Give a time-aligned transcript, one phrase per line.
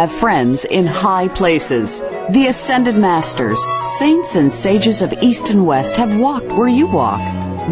[0.00, 2.00] Have friends in high places.
[2.30, 3.62] The Ascended Masters,
[3.98, 7.20] saints and sages of East and West have walked where you walk.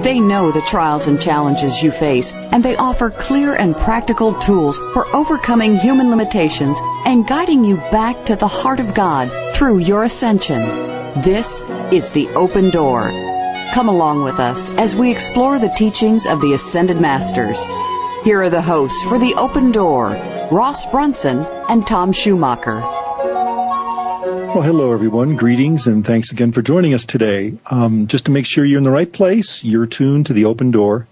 [0.02, 4.77] They know the trials and challenges you face, and they offer clear and practical tools
[4.77, 10.02] for overcoming human limitations and guiding you back to the heart of God through your
[10.02, 10.60] ascension.
[11.23, 13.09] This is the open door.
[13.73, 17.65] Come along with us as we explore the teachings of the Ascended Masters.
[18.23, 22.80] Here are the hosts for the open door, Ross Brunson and Tom Schumacher.
[22.80, 25.37] Well, hello everyone.
[25.37, 27.59] Greetings and thanks again for joining us today.
[27.71, 30.71] Um, just to make sure you're in the right place, you're tuned to the Open
[30.71, 31.07] Door,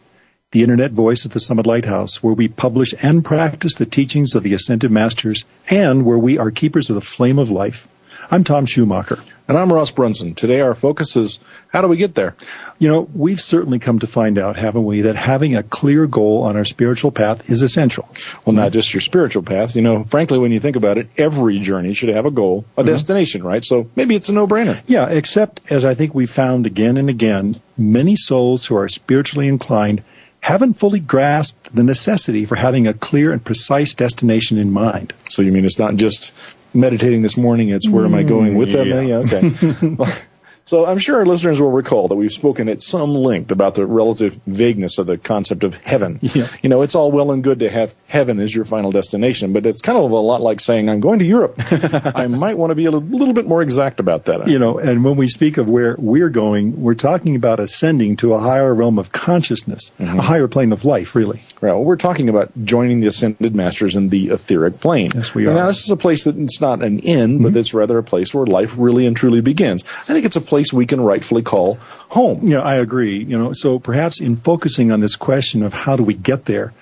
[0.52, 4.42] the internet voice of the Summit Lighthouse, where we publish and practice the teachings of
[4.42, 7.88] the Ascended Masters and where we are keepers of the flame of life.
[8.28, 9.22] I'm Tom Schumacher.
[9.46, 10.34] And I'm Ross Brunson.
[10.34, 11.38] Today our focus is
[11.68, 12.34] how do we get there?
[12.80, 16.42] You know, we've certainly come to find out, haven't we, that having a clear goal
[16.42, 18.08] on our spiritual path is essential.
[18.44, 19.76] Well, not just your spiritual path.
[19.76, 22.80] You know, frankly, when you think about it, every journey should have a goal, a
[22.80, 22.90] mm-hmm.
[22.90, 23.64] destination, right?
[23.64, 24.82] So maybe it's a no-brainer.
[24.86, 29.46] Yeah, except as I think we've found again and again, many souls who are spiritually
[29.46, 30.02] inclined
[30.46, 35.12] haven't fully grasped the necessity for having a clear and precise destination in mind.
[35.28, 36.32] So you mean it's not just
[36.72, 38.84] meditating this morning, it's where am I going with yeah.
[38.84, 38.88] them?
[38.88, 40.12] Mm, yeah, okay.
[40.66, 43.86] So I'm sure our listeners will recall that we've spoken at some length about the
[43.86, 46.20] relative vagueness of the concept of heaven.
[46.36, 46.48] Yeah.
[46.60, 49.64] You know, it's all well and good to have heaven as your final destination, but
[49.64, 51.54] it's kind of a lot like saying, I'm going to Europe.
[52.14, 54.48] I might want to be a little bit more exact about that.
[54.48, 58.34] You know, and when we speak of where we're going, we're talking about ascending to
[58.34, 60.18] a higher realm of consciousness, mm-hmm.
[60.18, 61.42] a higher plane of life, really.
[61.62, 65.12] Well, we're talking about joining the ascended masters in the etheric plane.
[65.14, 65.54] Yes, we are.
[65.54, 67.44] Now, this is a place that it's not an end, mm-hmm.
[67.44, 69.84] but it's rather a place where life really and truly begins.
[69.84, 71.74] I think it's a place place we can rightfully call
[72.08, 72.48] home.
[72.48, 73.22] Yeah, I agree.
[73.22, 76.72] You know, so perhaps in focusing on this question of how do we get there,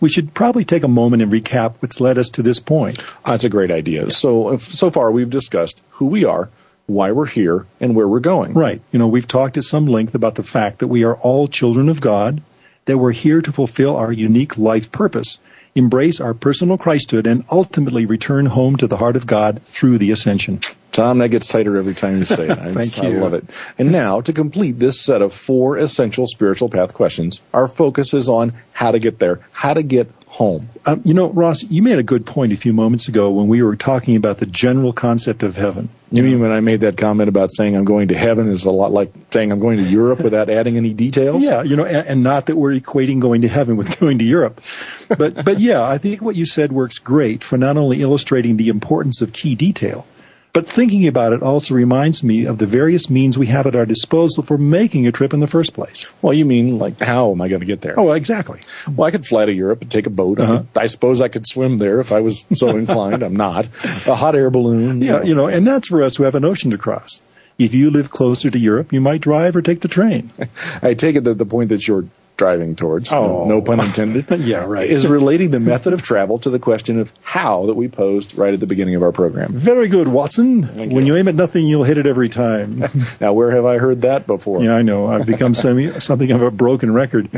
[0.00, 3.02] we should probably take a moment and recap what's led us to this point.
[3.24, 4.10] That's a great idea.
[4.10, 6.50] So, so far we've discussed who we are,
[6.86, 8.52] why we're here, and where we're going.
[8.52, 8.82] Right.
[8.90, 11.88] You know, we've talked at some length about the fact that we are all children
[11.88, 12.42] of God,
[12.84, 15.38] that we're here to fulfill our unique life purpose,
[15.74, 20.10] embrace our personal Christhood, and ultimately return home to the heart of God through the
[20.10, 20.60] ascension.
[20.92, 22.58] Tom, that gets tighter every time you say it.
[22.74, 23.16] Thank I, you.
[23.16, 23.46] I love it.
[23.78, 28.28] And now, to complete this set of four essential spiritual path questions, our focus is
[28.28, 30.68] on how to get there, how to get home.
[30.86, 33.62] Um, you know, Ross, you made a good point a few moments ago when we
[33.62, 35.90] were talking about the general concept of heaven.
[36.10, 38.70] You mean when I made that comment about saying I'm going to heaven is a
[38.70, 41.42] lot like saying I'm going to Europe without adding any details?
[41.42, 44.24] Yeah, you know, and, and not that we're equating going to heaven with going to
[44.24, 44.60] Europe.
[45.08, 48.68] But, but yeah, I think what you said works great for not only illustrating the
[48.68, 50.06] importance of key detail,
[50.52, 53.86] but thinking about it also reminds me of the various means we have at our
[53.86, 56.06] disposal for making a trip in the first place.
[56.20, 57.98] Well, you mean like how am I going to get there?
[57.98, 58.60] Oh, exactly.
[58.86, 60.40] Well, I could fly to Europe and take a boat.
[60.40, 60.64] Uh-huh.
[60.76, 63.22] I, I, suppose I could swim there if I was so inclined.
[63.22, 63.66] I'm not.
[64.06, 65.00] A hot air balloon.
[65.00, 65.22] You know.
[65.22, 67.22] you know, and that's for us who have an ocean to cross.
[67.58, 70.30] If you live closer to Europe, you might drive or take the train.
[70.82, 72.06] I take it that the point that you're
[72.42, 73.44] driving towards, oh.
[73.44, 77.12] no pun intended, yeah, right, is relating the method of travel to the question of
[77.22, 79.52] how that we posed right at the beginning of our program.
[79.52, 80.64] Very good, Watson.
[80.64, 81.14] Thank when you.
[81.14, 82.82] you aim at nothing, you'll hit it every time.
[83.20, 84.60] now, where have I heard that before?
[84.60, 85.06] Yeah, I know.
[85.06, 87.30] I've become semi, something of a broken record.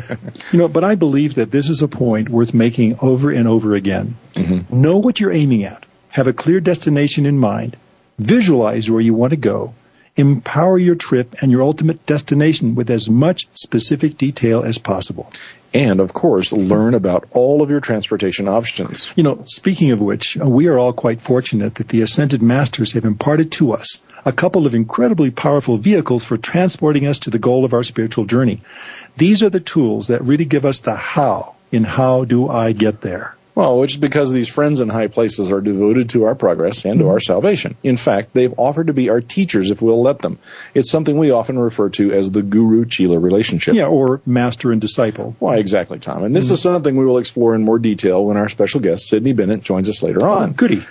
[0.51, 3.75] You know, but I believe that this is a point worth making over and over
[3.75, 4.17] again.
[4.33, 4.81] Mm-hmm.
[4.81, 5.85] Know what you're aiming at.
[6.09, 7.77] Have a clear destination in mind.
[8.19, 9.75] Visualize where you want to go
[10.17, 15.31] Empower your trip and your ultimate destination with as much specific detail as possible.
[15.73, 19.13] And of course, learn about all of your transportation options.
[19.17, 22.93] You know, speaking of which, uh, we are all quite fortunate that the Ascended Masters
[22.93, 27.41] have imparted to us a couple of incredibly powerful vehicles for transporting us to the
[27.41, 28.63] goal of our spiritual journey.
[29.17, 33.01] These are the tools that really give us the how in how do I get
[33.01, 33.35] there.
[33.55, 36.99] Well, which is because these friends in high places are devoted to our progress and
[36.99, 37.77] to our salvation.
[37.85, 40.39] In fact, they've offered to be our teachers if we'll let them.
[40.75, 43.75] It's something we often refer to as the guru chela relationship.
[43.75, 45.37] Yeah, or master and disciple.
[45.39, 46.25] Why, exactly, Tom.
[46.25, 46.55] And this mm-hmm.
[46.55, 49.89] is something we will explore in more detail when our special guest, Sidney Bennett, joins
[49.89, 50.51] us later on.
[50.51, 50.85] Oh, goody.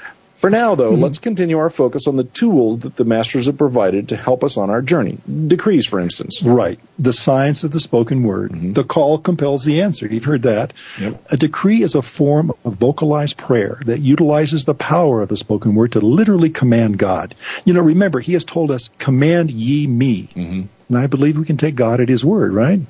[0.43, 1.01] For now, though, mm-hmm.
[1.01, 4.57] let's continue our focus on the tools that the masters have provided to help us
[4.57, 5.17] on our journey.
[5.25, 6.43] Decrees, for instance.
[6.43, 6.81] Right.
[6.99, 8.51] The science of the spoken word.
[8.51, 8.73] Mm-hmm.
[8.73, 10.05] The call compels the answer.
[10.05, 10.73] You've heard that.
[10.99, 11.31] Yep.
[11.31, 15.75] A decree is a form of vocalized prayer that utilizes the power of the spoken
[15.75, 17.35] word to literally command God.
[17.63, 20.27] You know, remember, He has told us, command ye me.
[20.35, 20.63] Mm-hmm.
[20.89, 22.81] And I believe we can take God at His word, right?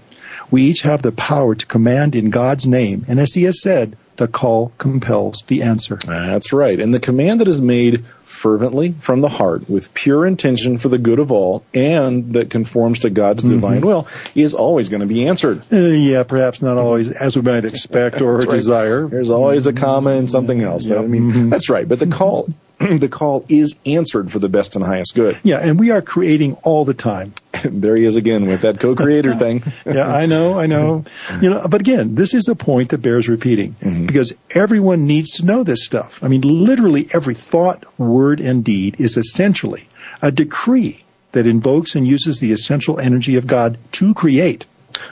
[0.50, 3.06] We each have the power to command in God's name.
[3.08, 5.98] And as He has said, the call compels the answer.
[5.98, 6.80] That's right.
[6.80, 10.98] And the command that is made fervently from the heart with pure intention for the
[10.98, 13.56] good of all and that conforms to God's mm-hmm.
[13.56, 15.62] divine will is always going to be answered.
[15.72, 18.50] Uh, yeah, perhaps not always as we might expect or right.
[18.50, 19.08] desire.
[19.08, 20.68] There's always a comma and something mm-hmm.
[20.68, 20.90] else.
[20.90, 21.50] I mean, mm-hmm.
[21.50, 21.88] that's right.
[21.88, 22.50] But the call,
[22.80, 25.38] the call is answered for the best and highest good.
[25.44, 27.34] Yeah, and we are creating all the time.
[27.64, 29.64] there he is again with that co-creator thing.
[29.86, 31.06] yeah, I know, I know.
[31.42, 34.08] You know, but again, this is a point that bears repeating Mm-hmm.
[34.08, 36.24] because everyone needs to know this stuff.
[36.24, 39.88] I mean, literally every thought, word, and deed is essentially
[40.22, 44.66] a decree that invokes and uses the essential energy of God to create.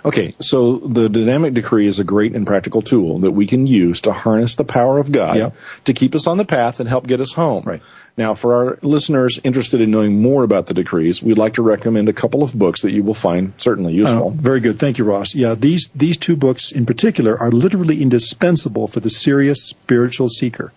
[0.05, 4.01] Okay, so the dynamic decree is a great and practical tool that we can use
[4.01, 5.55] to harness the power of God Yep.
[5.85, 7.63] to keep us on the path and help get us home.
[7.65, 7.81] Right.
[8.17, 12.09] Now, for our listeners interested in knowing more about the decrees, we'd like to recommend
[12.09, 14.29] a couple of books that you will find certainly Oh, useful.
[14.31, 14.77] very good.
[14.79, 15.33] Thank you, Ross.
[15.33, 20.73] Yeah, these, these two books in particular are literally indispensable for the serious spiritual seeker.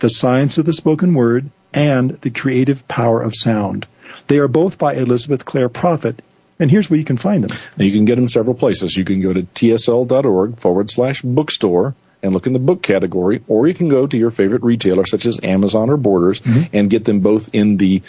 [0.00, 3.86] The Science of the Spoken Word and The Creative Power of Sound.
[4.26, 6.20] They are both by Elizabeth Clare Prophet,
[6.58, 7.56] and here's where you can find them.
[7.76, 8.96] Now, you can get them several places.
[8.96, 11.94] You can go to tsl.org forward slash bookstore
[12.24, 15.26] and look in the book category, or you can go to your favorite retailer such
[15.26, 16.40] as Amazon or Borders
[16.72, 18.02] and get them both in the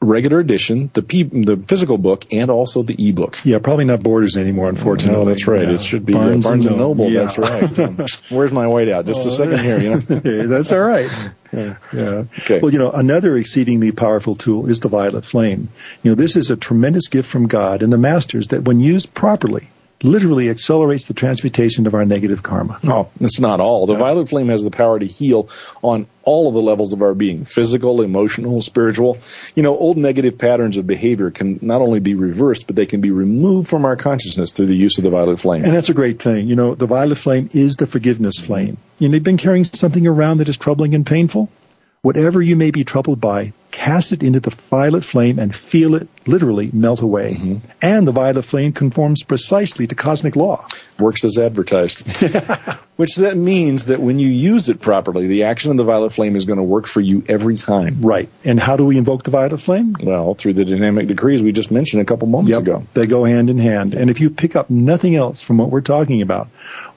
[0.00, 3.38] regular edition, the P, the physical book, and also the ebook.
[3.44, 5.18] Yeah, probably not Borders anymore, unfortunately.
[5.18, 5.62] No, that's right.
[5.62, 5.74] Yeah.
[5.74, 7.10] It should be Barnes, Barnes and Noble.
[7.10, 7.20] Yeah.
[7.20, 7.78] That's right.
[7.78, 7.96] Um,
[8.30, 9.06] where's my whiteout?
[9.06, 9.78] Just a second here.
[9.78, 10.46] You know.
[10.48, 11.10] That's all right.
[11.52, 11.76] Yeah.
[11.92, 12.60] Okay.
[12.60, 15.68] Well, you know, another exceedingly powerful tool is the violet flame.
[16.02, 19.14] You know, this is a tremendous gift from God and the masters that, when used
[19.14, 19.68] properly,
[20.04, 22.78] literally accelerates the transmutation of our negative karma.
[22.82, 23.86] No, it's not all.
[23.86, 25.48] The violet flame has the power to heal
[25.82, 29.18] on all of the levels of our being physical, emotional, spiritual.
[29.54, 33.00] You know, old negative patterns of behavior can not only be reversed, but they can
[33.00, 35.64] be removed from our consciousness through the use of the violet flame.
[35.64, 36.48] And that's a great thing.
[36.48, 38.78] You know, the violet flame is the forgiveness flame.
[38.98, 41.50] You know, you've been carrying something around that is troubling and painful.
[42.02, 46.06] Whatever you may be troubled by, cast it into the violet flame and feel it
[46.26, 47.34] literally melt away.
[47.34, 47.56] Mm-hmm.
[47.80, 50.68] And the violet flame conforms precisely to cosmic law.
[51.00, 52.06] Works as advertised.
[52.96, 56.36] Which that means that when you use it properly, the action of the violet flame
[56.36, 58.02] is going to work for you every time.
[58.02, 58.28] Right.
[58.44, 59.96] And how do we invoke the violet flame?
[60.00, 62.86] Well, through the dynamic decrees we just mentioned a couple moments ago.
[62.92, 63.94] They go hand in hand.
[63.94, 66.48] And if you pick up nothing else from what we're talking about,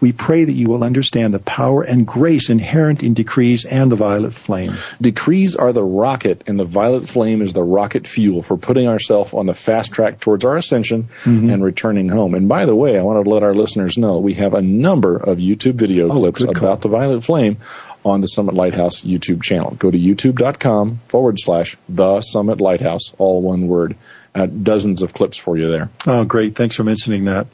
[0.01, 3.95] we pray that you will understand the power and grace inherent in decrees and the
[3.95, 4.73] violet flame.
[5.01, 9.33] Decrees are the rocket, and the violet flame is the rocket fuel for putting ourselves
[9.33, 12.35] on the fast track towards our ascension and returning home.
[12.35, 15.15] And by the way, I want to let our listeners know we have a number
[15.17, 16.67] of YouTube video clips good call.
[16.67, 17.57] about the violet flame
[18.03, 19.71] on the Summit Lighthouse YouTube channel.
[19.71, 23.95] Go to youtube.com forward slash the Summit Lighthouse, all one word.
[24.33, 25.89] Uh, dozens of clips for you there.
[26.05, 26.57] Oh, great.
[26.57, 27.47] Thanks for mentioning that.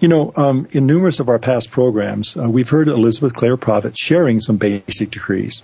[0.00, 3.96] You know, um, in numerous of our past programs, uh, we've heard Elizabeth Clare Prophet
[3.96, 5.62] sharing some basic decrees.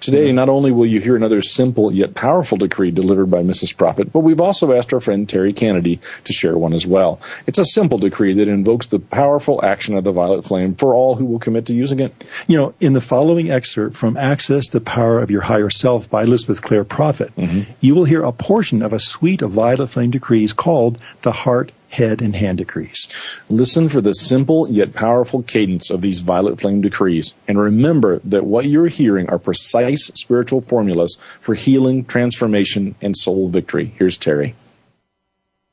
[0.00, 0.36] Today, mm-hmm.
[0.36, 3.76] not only will you hear another simple yet powerful decree delivered by Mrs.
[3.76, 7.20] Prophet, but we've also asked our friend Terry Kennedy to share one as well.
[7.46, 11.16] It's a simple decree that invokes the powerful action of the violet flame for all
[11.16, 12.24] who will commit to using it.
[12.46, 16.22] You know, in the following excerpt from Access the Power of Your Higher Self by
[16.22, 17.70] Elizabeth Clare Prophet, mm-hmm.
[17.80, 21.72] you will hear a portion of a suite of violet flame decrees called the Heart,
[21.88, 23.08] Head, and Hand Decrees.
[23.48, 28.44] Listen for the simple yet powerful cadence of these violet flame decrees, and remember that
[28.44, 33.92] what you're hearing are precise spiritual formulas for healing, transformation, and soul victory.
[33.98, 34.54] Here's Terry.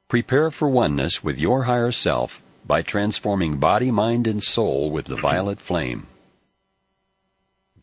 [0.08, 5.16] Prepare for oneness with your higher self by transforming body, mind, and soul with the
[5.16, 6.08] violet flame.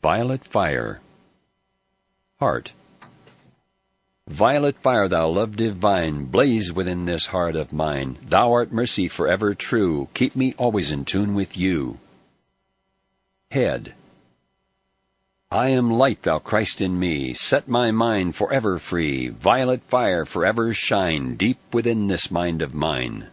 [0.03, 1.01] Violet fire.
[2.41, 2.73] Heart.
[4.33, 8.17] Violet fire, thou love divine, blaze within this heart of mine.
[8.27, 11.99] Thou art mercy forever true, keep me always in tune with you.
[13.51, 13.93] Head.
[15.51, 20.73] I am light, thou Christ in me, set my mind forever free, violet fire forever
[20.73, 23.27] shine, deep within this mind of mine.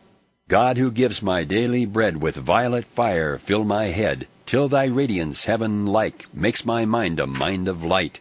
[0.49, 5.45] God who gives my daily bread with violet fire, fill my head, till thy radiance
[5.45, 8.19] heaven like makes my mind a mind of light.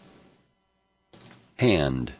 [1.56, 2.12] Hand.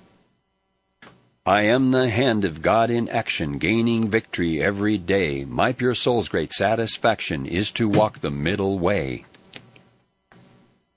[1.49, 5.47] I am the hand of God in action, gaining victory every day.
[5.47, 9.25] My pure soul's great satisfaction is to walk the middle way.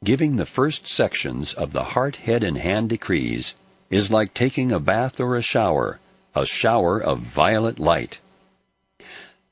[0.04, 3.56] Giving the first sections of the heart, head, and hand decrees
[3.90, 6.02] is like taking a bath or a shower,
[6.36, 8.20] a shower of violet light.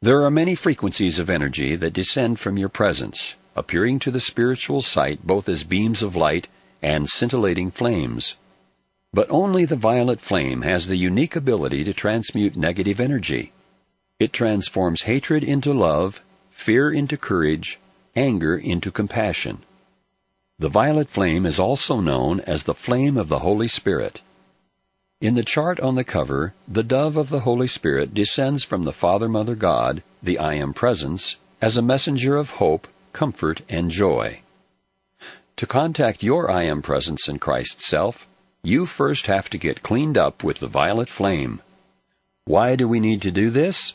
[0.01, 4.81] There are many frequencies of energy that descend from your presence, appearing to the spiritual
[4.81, 6.49] sight both as beams of light
[6.81, 8.35] and scintillating flames.
[9.11, 13.51] But only the violet flame has the unique ability to transmute negative energy.
[14.19, 17.79] It transforms hatred into love, fear into courage,
[18.15, 19.63] anger into compassion.
[20.59, 24.21] The violet flame is also known as the flame of the Holy Spirit.
[25.21, 28.93] In the chart on the cover, the dove of the Holy Spirit descends from the
[28.93, 34.41] Father Mother God, the I Am Presence, as a messenger of hope, comfort, and joy.
[35.55, 38.27] To contact your I Am Presence in Christ's self,
[38.63, 41.61] you first have to get cleaned up with the violet flame.
[42.45, 43.93] Why do we need to do this?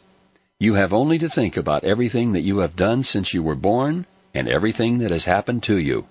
[0.59, 4.07] You have only to think about everything that you have done since you were born
[4.33, 6.07] and everything that has happened to you.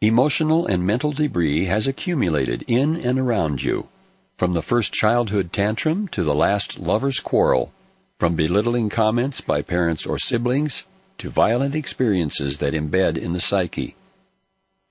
[0.00, 3.88] Emotional and mental debris has accumulated in and around you.
[4.36, 7.72] From the first childhood tantrum to the last lover's quarrel,
[8.18, 10.82] from belittling comments by parents or siblings
[11.18, 13.94] to violent experiences that embed in the psyche.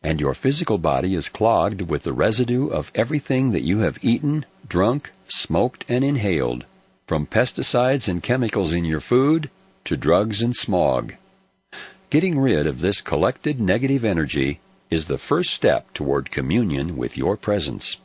[0.03, 4.45] And your physical body is clogged with the residue of everything that you have eaten,
[4.67, 6.65] drunk, smoked, and inhaled,
[7.07, 9.49] from pesticides and chemicals in your food
[9.85, 11.13] to drugs and smog.
[12.09, 14.59] Getting rid of this collected negative energy
[14.91, 17.95] is the first step toward communion with your presence.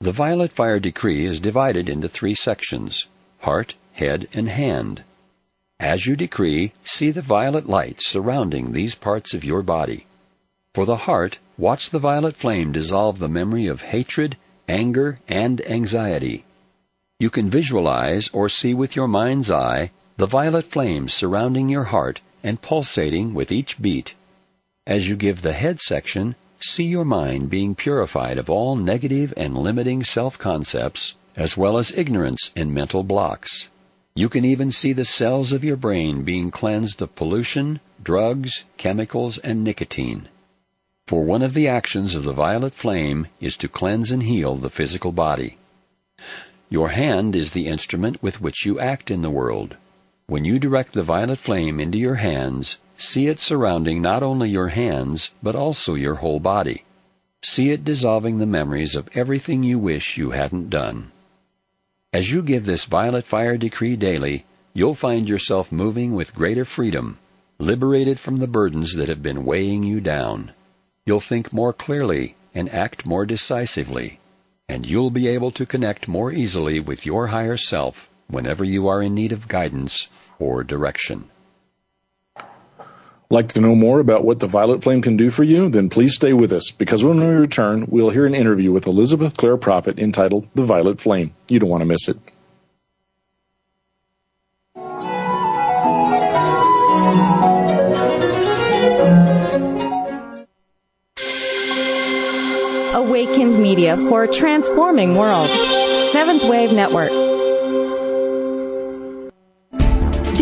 [0.00, 3.06] The violet fire decree is divided into three sections
[3.40, 5.04] heart, head, and hand.
[5.78, 10.06] As you decree, see the violet light surrounding these parts of your body.
[10.74, 14.36] For the heart, watch the violet flame dissolve the memory of hatred,
[14.68, 16.44] anger, and anxiety.
[17.20, 22.20] You can visualize or see with your mind's eye the violet flame surrounding your heart
[22.42, 24.16] and pulsating with each beat.
[24.84, 29.56] As you give the head section, see your mind being purified of all negative and
[29.56, 33.68] limiting self-concepts, as well as ignorance and mental blocks.
[34.16, 39.38] You can even see the cells of your brain being cleansed of pollution, drugs, chemicals,
[39.38, 40.28] and nicotine.
[41.06, 44.70] For one of the actions of the violet flame is to cleanse and heal the
[44.70, 45.58] physical body.
[46.70, 49.76] Your hand is the instrument with which you act in the world.
[50.26, 54.68] When you direct the violet flame into your hands, See it surrounding not only your
[54.68, 56.84] hands, but also your whole body.
[57.42, 61.10] See it dissolving the memories of everything you wish you hadn't done.
[62.12, 64.44] As you give this violet fire decree daily,
[64.74, 67.18] you'll find yourself moving with greater freedom,
[67.58, 70.52] liberated from the burdens that have been weighing you down.
[71.06, 74.20] You'll think more clearly and act more decisively,
[74.70, 79.02] and you'll be able to connect more easily with your higher self whenever you are
[79.02, 80.08] in need of guidance
[80.38, 81.28] or direction.
[83.28, 85.68] Like to know more about what the violet flame can do for you?
[85.68, 89.36] Then please stay with us because when we return, we'll hear an interview with Elizabeth
[89.36, 91.34] Clare Prophet entitled The Violet Flame.
[91.48, 92.18] You don't want to miss it.
[103.64, 105.48] Media for a transforming world.
[106.12, 107.33] Seventh Wave Network.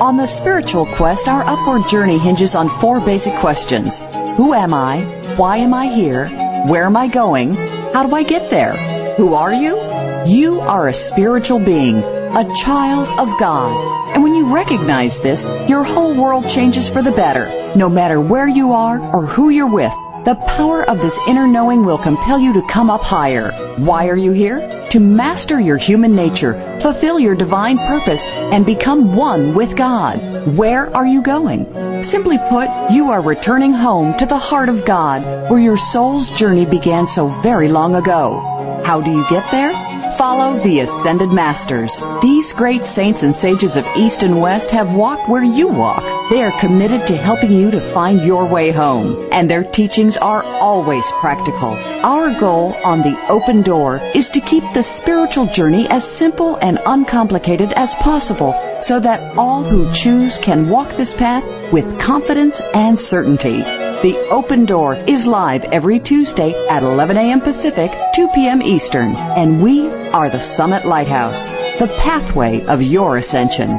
[0.00, 3.98] On the spiritual quest, our upward journey hinges on four basic questions.
[4.36, 5.00] Who am I?
[5.36, 6.28] Why am I here?
[6.66, 7.54] Where am I going?
[7.54, 8.74] How do I get there?
[9.14, 9.80] Who are you?
[10.26, 14.14] You are a spiritual being, a child of God.
[14.14, 18.46] And when you recognize this, your whole world changes for the better, no matter where
[18.46, 19.94] you are or who you're with.
[20.26, 23.50] The power of this inner knowing will compel you to come up higher.
[23.76, 24.85] Why are you here?
[24.96, 30.56] To master your human nature, fulfill your divine purpose, and become one with God.
[30.56, 32.02] Where are you going?
[32.02, 36.64] Simply put, you are returning home to the heart of God, where your soul's journey
[36.64, 38.80] began so very long ago.
[38.86, 39.85] How do you get there?
[40.12, 42.00] Follow the Ascended Masters.
[42.22, 46.02] These great saints and sages of East and West have walked where you walk.
[46.30, 50.42] They are committed to helping you to find your way home, and their teachings are
[50.44, 51.70] always practical.
[52.04, 56.78] Our goal on the open door is to keep the spiritual journey as simple and
[56.86, 62.98] uncomplicated as possible so that all who choose can walk this path with confidence and
[62.98, 63.85] certainty.
[64.02, 67.40] The Open Door is live every Tuesday at 11 a.m.
[67.40, 68.60] Pacific, 2 p.m.
[68.60, 73.78] Eastern, and we are the Summit Lighthouse, the pathway of your ascension.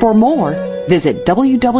[0.00, 0.52] For more,
[0.88, 1.76] visit www.tsl.org.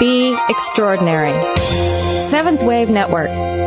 [0.00, 1.56] Be extraordinary.
[1.56, 3.57] Seventh Wave Network.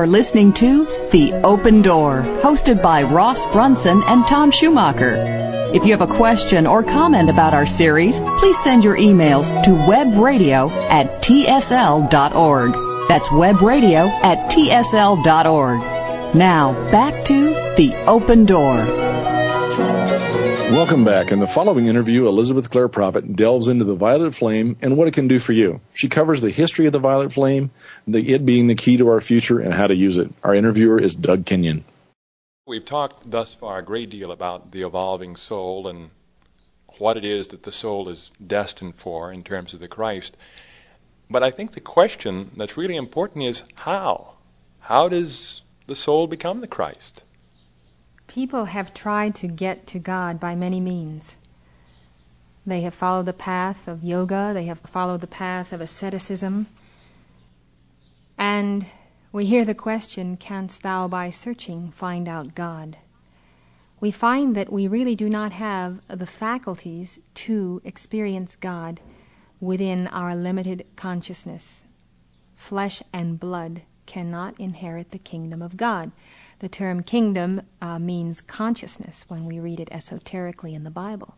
[0.00, 5.14] Are listening to The Open Door, hosted by Ross Brunson and Tom Schumacher.
[5.74, 9.70] If you have a question or comment about our series, please send your emails to
[9.72, 12.72] webradio at tsl.org.
[13.08, 16.34] That's webradio at tsl.org.
[16.34, 19.09] Now, back to The Open Door.
[20.70, 21.32] Welcome back.
[21.32, 25.14] In the following interview, Elizabeth Clare Prophet delves into the violet flame and what it
[25.14, 25.80] can do for you.
[25.94, 27.70] She covers the history of the violet flame,
[28.06, 30.32] the, it being the key to our future, and how to use it.
[30.44, 31.84] Our interviewer is Doug Kenyon.
[32.66, 36.10] We've talked thus far a great deal about the evolving soul and
[36.98, 40.36] what it is that the soul is destined for in terms of the Christ.
[41.28, 44.34] But I think the question that's really important is how?
[44.80, 47.24] How does the soul become the Christ?
[48.30, 51.36] People have tried to get to God by many means.
[52.64, 56.68] They have followed the path of yoga, they have followed the path of asceticism.
[58.38, 58.86] And
[59.32, 62.98] we hear the question, Canst thou by searching find out God?
[63.98, 69.00] We find that we really do not have the faculties to experience God
[69.58, 71.82] within our limited consciousness.
[72.54, 76.12] Flesh and blood cannot inherit the kingdom of God.
[76.60, 81.34] The term kingdom uh, means consciousness when we read it esoterically in the Bible.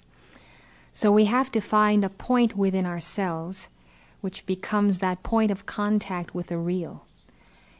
[0.92, 3.68] So we have to find a point within ourselves
[4.20, 7.06] which becomes that point of contact with the real.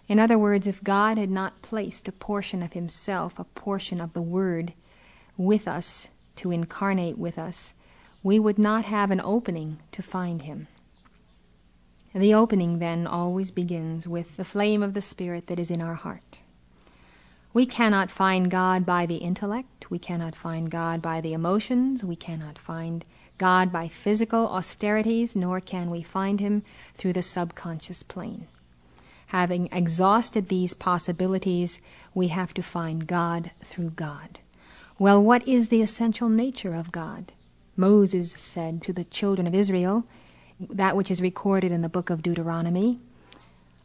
[0.09, 4.13] In other words, if God had not placed a portion of Himself, a portion of
[4.13, 4.73] the Word,
[5.37, 7.75] with us to incarnate with us,
[8.23, 10.67] we would not have an opening to find Him.
[12.13, 15.95] The opening then always begins with the flame of the Spirit that is in our
[15.95, 16.42] heart.
[17.55, 19.91] We cannot find God by the intellect.
[19.91, 22.03] We cannot find God by the emotions.
[22.03, 23.05] We cannot find
[23.37, 26.63] God by physical austerities, nor can we find Him
[26.97, 28.47] through the subconscious plane.
[29.27, 31.81] Having exhausted these possibilities,
[32.15, 34.41] we have to find God through God.
[34.99, 37.33] Well, what is the essential nature of God?
[37.77, 40.05] Moses said to the children of Israel,
[40.59, 42.99] that which is recorded in the book of Deuteronomy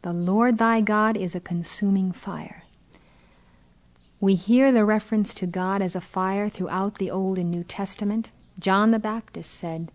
[0.04, 2.64] The Lord thy God is a consuming fire.
[4.20, 8.32] We hear the reference to God as a fire throughout the Old and New Testament.
[8.58, 9.92] John the Baptist said,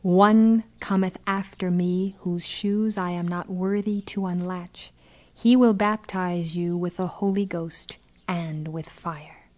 [0.00, 4.92] One cometh after me, whose shoes I am not worthy to unlatch.
[5.34, 9.48] He will baptize you with the Holy Ghost and with fire.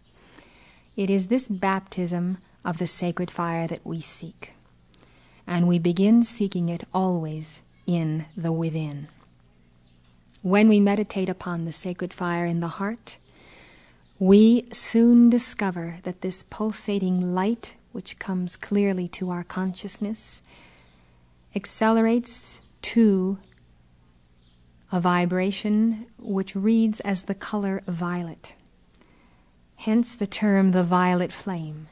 [0.96, 4.52] It is this baptism of the sacred fire that we seek.
[5.46, 9.08] And we begin seeking it always in the within.
[10.40, 13.18] When we meditate upon the sacred fire in the heart,
[14.18, 20.42] we soon discover that this pulsating light, which comes clearly to our consciousness,
[21.54, 23.38] accelerates to
[24.90, 28.54] a vibration which reads as the color violet.
[29.76, 31.88] Hence the term the violet flame.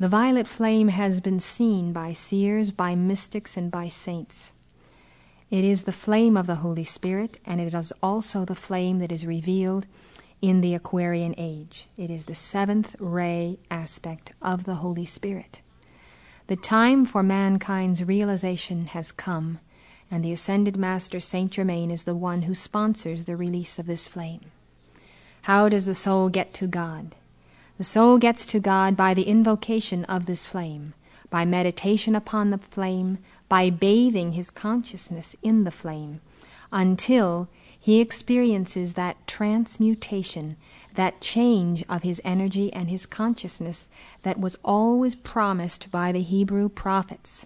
[0.00, 4.50] The violet flame has been seen by seers, by mystics, and by saints.
[5.50, 9.12] It is the flame of the Holy Spirit, and it is also the flame that
[9.12, 9.86] is revealed
[10.44, 11.88] in the Aquarian age.
[11.96, 15.62] It is the seventh ray aspect of the Holy Spirit.
[16.48, 19.58] The time for mankind's realization has come,
[20.10, 24.06] and the ascended Master Saint Germain is the one who sponsors the release of this
[24.06, 24.42] flame.
[25.44, 27.14] How does the soul get to God?
[27.78, 30.92] The soul gets to God by the invocation of this flame,
[31.30, 33.16] by meditation upon the flame,
[33.48, 36.20] by bathing his consciousness in the flame,
[36.70, 37.48] until
[37.84, 40.56] he experiences that transmutation,
[40.94, 43.90] that change of his energy and his consciousness
[44.22, 47.44] that was always promised by the Hebrew prophets.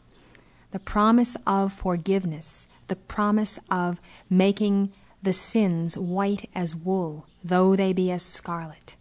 [0.71, 7.93] The promise of forgiveness, the promise of making the sins white as wool, though they
[7.93, 8.95] be as scarlet.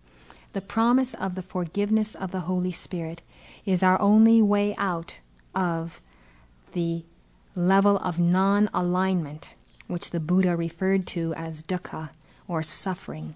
[0.54, 3.21] The promise of the forgiveness of the Holy Spirit
[3.63, 5.19] is our only way out
[5.54, 6.02] of
[6.71, 7.04] the
[7.54, 9.54] level of non alignment,
[9.88, 12.10] which the Buddha referred to as dukkha,
[12.47, 13.36] or suffering.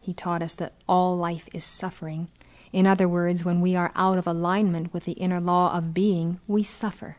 [0.00, 2.28] He taught us that all life is suffering.
[2.72, 6.40] In other words, when we are out of alignment with the inner law of being,
[6.46, 7.16] we suffer.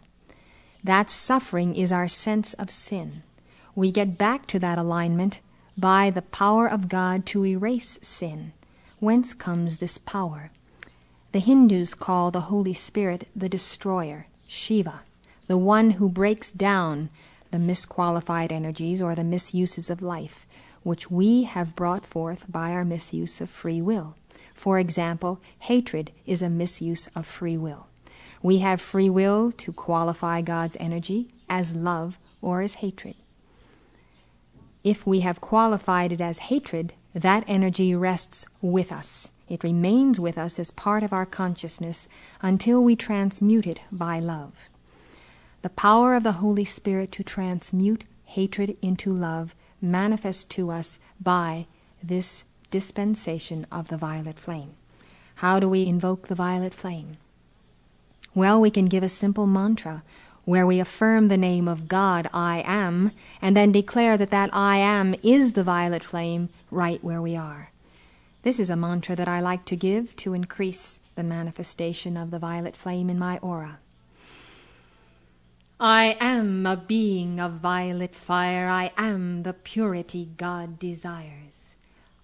[0.84, 3.24] That suffering is our sense of sin.
[3.76, 5.42] We get back to that alignment
[5.78, 8.54] by the power of God to erase sin.
[9.00, 10.52] Whence comes this power?
[11.32, 15.02] The Hindus call the Holy Spirit the destroyer, Shiva
[15.52, 17.10] the one who breaks down
[17.52, 20.48] the misqualified energies or the misuses of life,
[20.84, 24.16] which we have brought forth by our misuse of free will.
[24.54, 27.88] For example, hatred is a misuse of free will.
[28.42, 33.16] We have free will to qualify God's energy as love or as hatred.
[34.84, 39.32] If we have qualified it as hatred, that energy rests with us.
[39.48, 42.08] It remains with us as part of our consciousness
[42.42, 44.71] until we transmute it by love
[45.62, 51.68] the power of the Holy Spirit to transmute hatred into love manifest to us by
[52.02, 54.74] this dispensation of the violet flame.
[55.36, 57.18] How do we invoke the violet flame?
[58.34, 60.04] Well, we can give a simple mantra
[60.46, 64.78] where we affirm the name of God, I am, and then declare that that I
[64.78, 67.70] am is the violet flame right where we are.
[68.44, 72.40] This is a mantra that I like to give to increase the manifestation of the
[72.40, 73.80] violet flame in my aura.
[75.84, 78.70] I am a being of violet fire.
[78.70, 81.76] I am the purity God desires.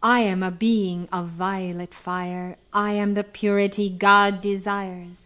[0.04, 2.58] I am a being of violet fire.
[2.72, 5.26] I am the purity God desires.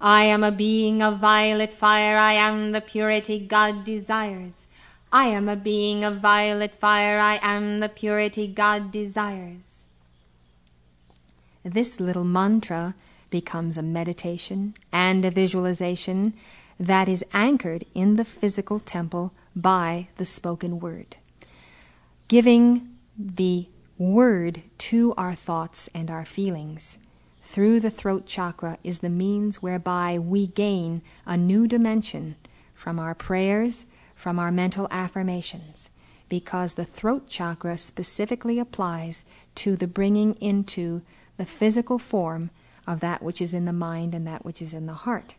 [0.00, 2.16] I am a being of violet fire.
[2.16, 4.68] I am the purity God desires.
[5.12, 7.18] I am a being of violet fire.
[7.18, 9.86] I am the purity God desires.
[11.64, 12.94] This little mantra
[13.28, 16.34] becomes a meditation and a visualization
[16.82, 21.16] that is anchored in the physical temple by the spoken word.
[22.26, 23.68] Giving the
[23.98, 26.98] word to our thoughts and our feelings
[27.40, 32.34] through the throat chakra is the means whereby we gain a new dimension
[32.74, 35.88] from our prayers, from our mental affirmations,
[36.28, 41.02] because the throat chakra specifically applies to the bringing into
[41.36, 42.50] the physical form
[42.88, 45.34] of that which is in the mind and that which is in the heart.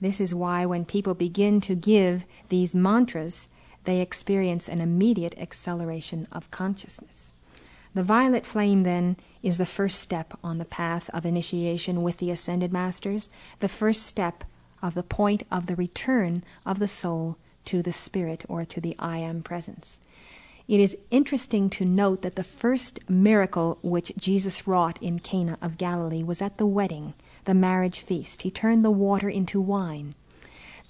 [0.00, 3.48] This is why when people begin to give these mantras,
[3.84, 7.32] they experience an immediate acceleration of consciousness.
[7.94, 12.30] The violet flame, then, is the first step on the path of initiation with the
[12.30, 13.30] Ascended Masters,
[13.60, 14.44] the first step
[14.82, 18.94] of the point of the return of the soul to the Spirit or to the
[18.98, 19.98] I Am presence.
[20.68, 25.78] It is interesting to note that the first miracle which Jesus wrought in Cana of
[25.78, 27.14] Galilee was at the wedding
[27.46, 28.42] the marriage feast.
[28.42, 30.14] He turned the water into wine.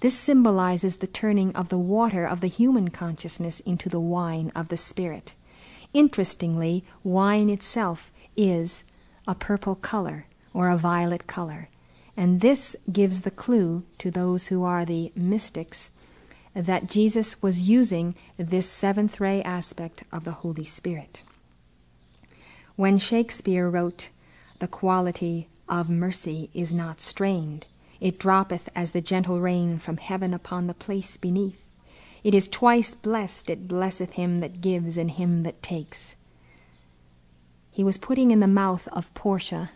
[0.01, 4.67] This symbolizes the turning of the water of the human consciousness into the wine of
[4.67, 5.33] the spirit.
[5.93, 8.83] Interestingly, wine itself is
[9.27, 11.69] a purple color or a violet color,
[12.15, 15.91] and this gives the clue to those who are the mystics
[16.53, 21.23] that Jesus was using this seventh ray aspect of the Holy Spirit.
[22.75, 24.09] When Shakespeare wrote,
[24.59, 27.65] The quality of mercy is not strained.
[27.99, 31.63] It droppeth as the gentle rain from heaven upon the place beneath.
[32.23, 36.15] It is twice blessed, it blesseth him that gives and him that takes.
[37.71, 39.71] He was putting in the mouth of Portia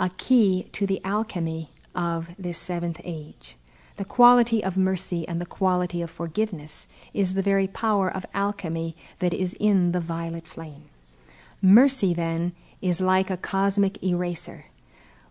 [0.00, 3.56] a key to the alchemy of this seventh age.
[3.96, 8.96] The quality of mercy and the quality of forgiveness is the very power of alchemy
[9.18, 10.84] that is in the violet flame.
[11.60, 12.52] Mercy, then,
[12.82, 14.66] is like a cosmic eraser.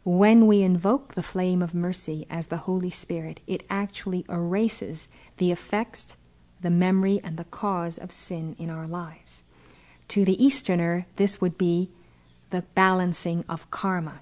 [0.04, 5.52] When we invoke the flame of mercy as the Holy Spirit, it actually erases the
[5.52, 6.18] effects,
[6.60, 9.44] the memory, and the cause of sin in our lives.
[10.08, 11.92] To the Easterner, this would be
[12.50, 14.22] the balancing of karma.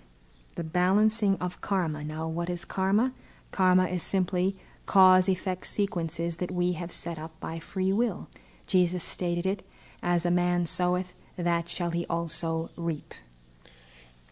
[0.55, 2.03] The balancing of karma.
[2.03, 3.13] Now, what is karma?
[3.51, 8.27] Karma is simply cause effect sequences that we have set up by free will.
[8.67, 9.63] Jesus stated it
[10.03, 13.13] as a man soweth, that shall he also reap.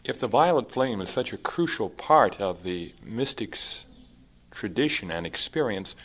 [0.04, 3.86] If the violet flame is such a crucial part of the mystic's
[4.52, 5.96] tradition and experience,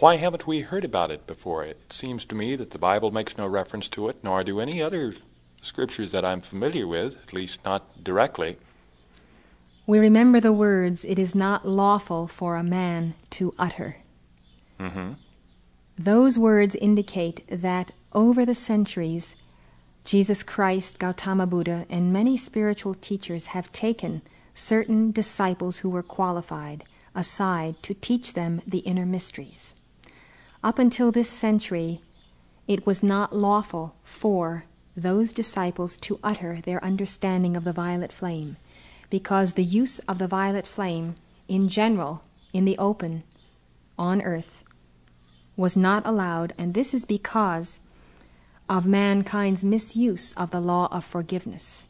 [0.00, 1.64] why haven't we heard about it before?
[1.64, 4.82] It seems to me that the Bible makes no reference to it, nor do any
[4.82, 5.14] other
[5.62, 8.56] scriptures that I'm familiar with, at least not directly.
[9.86, 13.96] We remember the words, It is not lawful for a man to utter.
[14.80, 15.12] Mm-hmm.
[15.98, 19.36] Those words indicate that over the centuries,
[20.04, 24.22] Jesus Christ, Gautama Buddha, and many spiritual teachers have taken
[24.54, 26.84] certain disciples who were qualified
[27.14, 29.74] aside to teach them the inner mysteries.
[30.64, 32.00] Up until this century,
[32.66, 34.64] it was not lawful for
[34.96, 38.56] those disciples to utter their understanding of the violet flame,
[39.10, 41.16] because the use of the violet flame
[41.48, 43.22] in general, in the open,
[43.98, 44.64] on earth,
[45.56, 47.80] was not allowed, and this is because
[48.68, 51.86] of mankind's misuse of the law of forgiveness.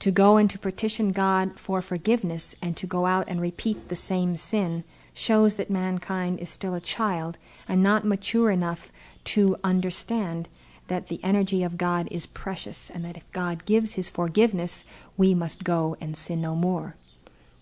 [0.00, 3.96] To go and to petition God for forgiveness and to go out and repeat the
[3.96, 7.36] same sin shows that mankind is still a child
[7.68, 8.90] and not mature enough
[9.24, 10.48] to understand
[10.88, 14.84] that the energy of God is precious and that if God gives his forgiveness,
[15.16, 16.96] we must go and sin no more.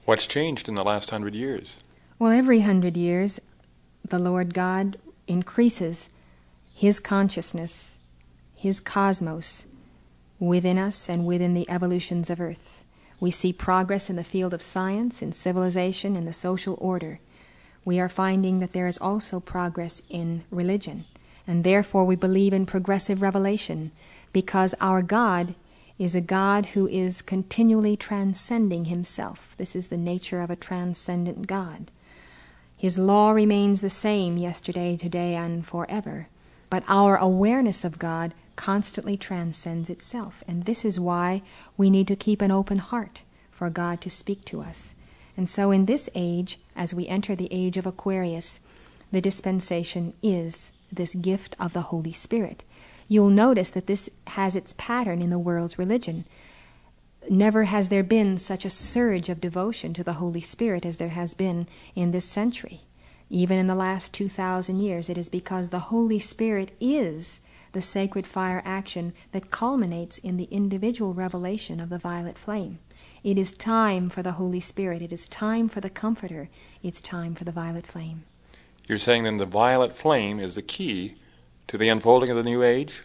[0.04, 1.76] What's changed in the last hundred years?
[2.18, 3.38] Well, every hundred years,
[4.08, 6.08] the Lord God increases
[6.74, 7.97] his consciousness,
[8.58, 9.66] his cosmos,
[10.40, 12.84] within us and within the evolutions of Earth.
[13.20, 17.20] We see progress in the field of science, in civilization, in the social order.
[17.84, 21.04] We are finding that there is also progress in religion,
[21.46, 23.92] and therefore we believe in progressive revelation,
[24.32, 25.54] because our God
[25.96, 29.56] is a God who is continually transcending himself.
[29.56, 31.92] This is the nature of a transcendent God.
[32.76, 36.26] His law remains the same yesterday, today, and forever.
[36.70, 40.42] But our awareness of God constantly transcends itself.
[40.48, 41.42] And this is why
[41.76, 44.96] we need to keep an open heart for God to speak to us.
[45.36, 48.58] And so, in this age, as we enter the age of Aquarius,
[49.12, 52.64] the dispensation is this gift of the Holy Spirit.
[53.06, 56.24] You'll notice that this has its pattern in the world's religion.
[57.30, 61.10] Never has there been such a surge of devotion to the Holy Spirit as there
[61.10, 62.80] has been in this century.
[63.30, 67.40] Even in the last 2,000 years, it is because the Holy Spirit is
[67.72, 72.78] the sacred fire action that culminates in the individual revelation of the violet flame.
[73.24, 75.02] It is time for the Holy Spirit.
[75.02, 76.48] It is time for the Comforter.
[76.82, 78.24] It's time for the violet flame.
[78.86, 81.16] You're saying then the violet flame is the key
[81.66, 83.04] to the unfolding of the new age?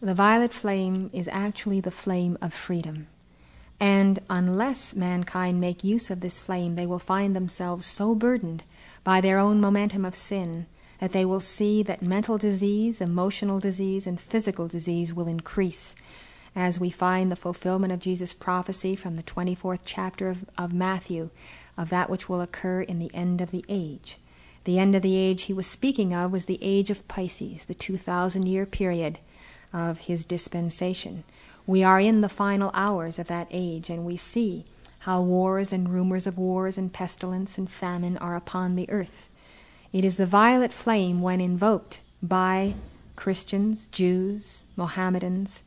[0.00, 3.08] The violet flame is actually the flame of freedom.
[3.80, 8.62] And unless mankind make use of this flame, they will find themselves so burdened
[9.02, 10.66] by their own momentum of sin
[11.04, 15.94] that they will see that mental disease, emotional disease, and physical disease will increase
[16.56, 21.28] as we find the fulfillment of Jesus' prophecy from the 24th chapter of, of Matthew
[21.76, 24.16] of that which will occur in the end of the age.
[24.64, 27.74] The end of the age he was speaking of was the age of Pisces, the
[27.74, 29.18] 2,000 year period
[29.74, 31.24] of his dispensation.
[31.66, 34.64] We are in the final hours of that age, and we see
[35.00, 39.28] how wars and rumors of wars and pestilence and famine are upon the earth.
[39.94, 42.74] It is the violet flame when invoked by
[43.14, 45.62] Christians, Jews, Mohammedans,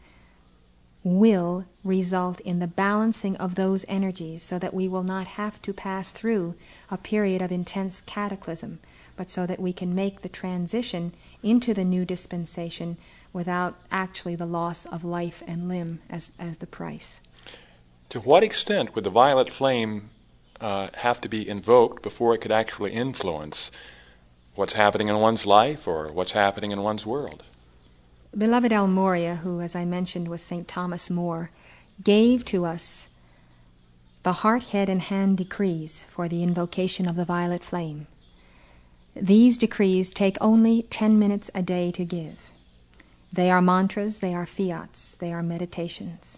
[1.01, 5.71] will result in the balancing of those energies so that we will not have to
[5.71, 6.55] pass through
[6.91, 8.79] a period of intense cataclysm,
[9.15, 12.97] but so that we can make the transition into the new dispensation
[13.31, 17.21] without actually the loss of life and limb as, as the price.
[18.09, 20.09] To what extent would the violet flame
[20.59, 23.71] uh, have to be invoked before it could actually influence
[24.57, 27.43] what's happening in one's life or what's happening in one's world?
[28.35, 30.67] Beloved El Morya, who, as I mentioned, was St.
[30.67, 31.51] Thomas More,
[32.03, 33.07] gave to us
[34.23, 38.07] the heart, head, and hand decrees for the invocation of the violet flame.
[39.15, 42.51] These decrees take only 10 minutes a day to give.
[43.31, 46.37] They are mantras, they are fiats, they are meditations.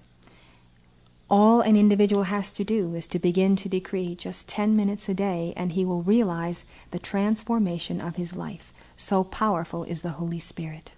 [1.29, 5.13] All an individual has to do is to begin to decree just 10 minutes a
[5.13, 8.73] day, and he will realize the transformation of his life.
[8.97, 10.91] So powerful is the Holy Spirit.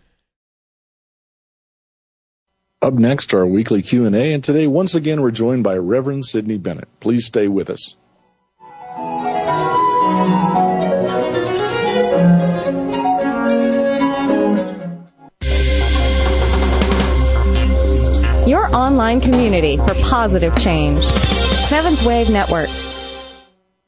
[2.82, 6.88] Up next, our weekly Q&A, and today, once again, we're joined by Reverend Sidney Bennett.
[7.02, 7.96] Please stay with us.
[18.74, 21.04] Online community for positive change.
[21.04, 22.70] Seventh Wave Network.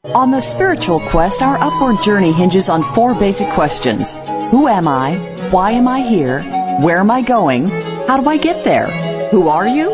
[0.04, 4.12] On the spiritual quest, our upward journey hinges on four basic questions.
[4.12, 5.16] Who am I?
[5.50, 6.42] Why am I here?
[6.82, 7.68] Where am I going?
[7.70, 8.86] How do I get there?
[9.30, 9.90] Who are you?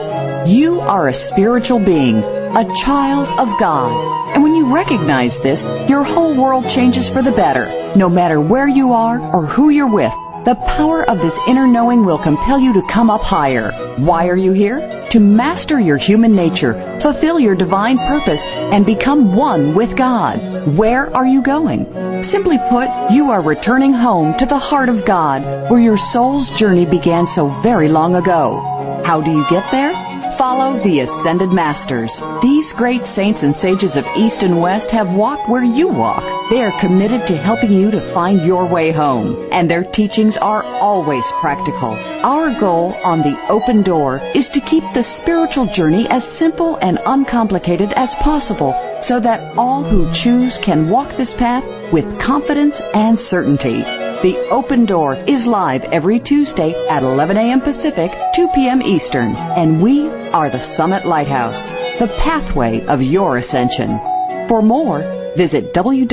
[0.47, 4.35] You are a spiritual being, a child of God.
[4.35, 7.95] And when you recognize this, your whole world changes for the better.
[7.97, 10.13] No matter where you are or who you're with,
[10.45, 13.73] the power of this inner knowing will compel you to come up higher.
[13.99, 15.07] Why are you here?
[15.11, 20.77] To master your human nature, fulfill your divine purpose, and become one with God.
[20.77, 22.23] Where are you going?
[22.23, 26.87] Simply put, you are returning home to the heart of God, where your soul's journey
[26.87, 29.03] began so very long ago.
[29.05, 30.10] How do you get there?
[30.41, 32.23] Follow the Ascended Masters.
[32.41, 36.25] These great saints and sages of East and West have walked where you walk.
[36.49, 40.65] They are committed to helping you to find your way home, and their teachings are
[40.65, 41.91] always practical.
[42.25, 46.99] Our goal on the open door is to keep the spiritual journey as simple and
[47.05, 53.21] uncomplicated as possible so that all who choose can walk this path with confidence and
[53.21, 54.10] certainty.
[54.23, 57.63] The Open Door is live every Tuesday at 11 a.m.
[57.63, 58.83] Pacific, 2 p.m.
[58.83, 63.99] Eastern, and we are the Summit Lighthouse, the pathway of your ascension.
[64.47, 64.99] For more,
[65.39, 66.05] visit www.tsl.org.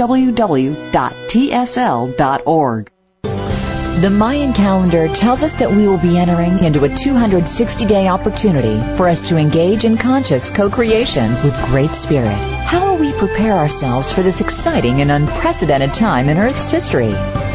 [3.23, 8.79] The Mayan calendar tells us that we will be entering into a 260 day opportunity
[8.95, 12.31] for us to engage in conscious co creation with Great Spirit.
[12.31, 17.13] How will we prepare ourselves for this exciting and unprecedented time in Earth's history?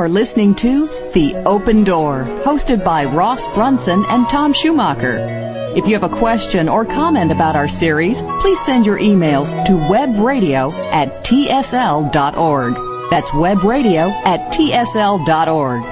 [0.00, 5.74] Are listening to The Open Door, hosted by Ross Brunson and Tom Schumacher.
[5.76, 9.72] If you have a question or comment about our series, please send your emails to
[9.74, 13.10] webradio at tsl.org.
[13.10, 15.82] That's webradio at tsl.org.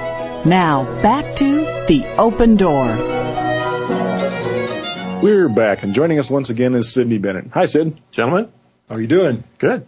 [0.47, 2.87] Now, back to The Open Door.
[5.21, 7.51] We're back, and joining us once again is Sidney Bennett.
[7.53, 8.01] Hi, Sid.
[8.09, 8.51] Gentlemen,
[8.89, 9.43] how are you doing?
[9.59, 9.85] Good.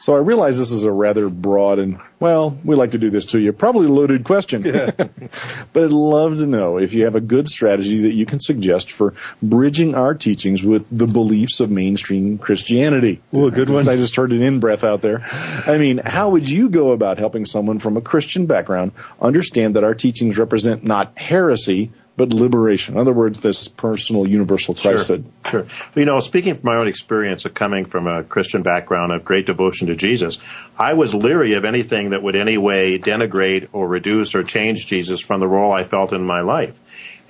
[0.00, 3.26] So I realize this is a rather broad and, well, we like to do this
[3.26, 4.64] to you, probably loaded question.
[4.64, 4.90] Yeah.
[5.72, 8.92] but I'd love to know if you have a good strategy that you can suggest
[8.92, 13.20] for bridging our teachings with the beliefs of mainstream Christianity.
[13.32, 13.88] Well, a good one.
[13.88, 15.22] I just heard an in-breath out there.
[15.66, 19.82] I mean, how would you go about helping someone from a Christian background understand that
[19.82, 22.94] our teachings represent not heresy, but liberation.
[22.94, 25.24] In other words, this personal universal Christhood.
[25.48, 25.62] Sure.
[25.62, 29.24] Well, you know, speaking from my own experience of coming from a Christian background of
[29.24, 30.38] great devotion to Jesus,
[30.76, 35.20] I was leery of anything that would any way denigrate or reduce or change Jesus
[35.20, 36.78] from the role I felt in my life.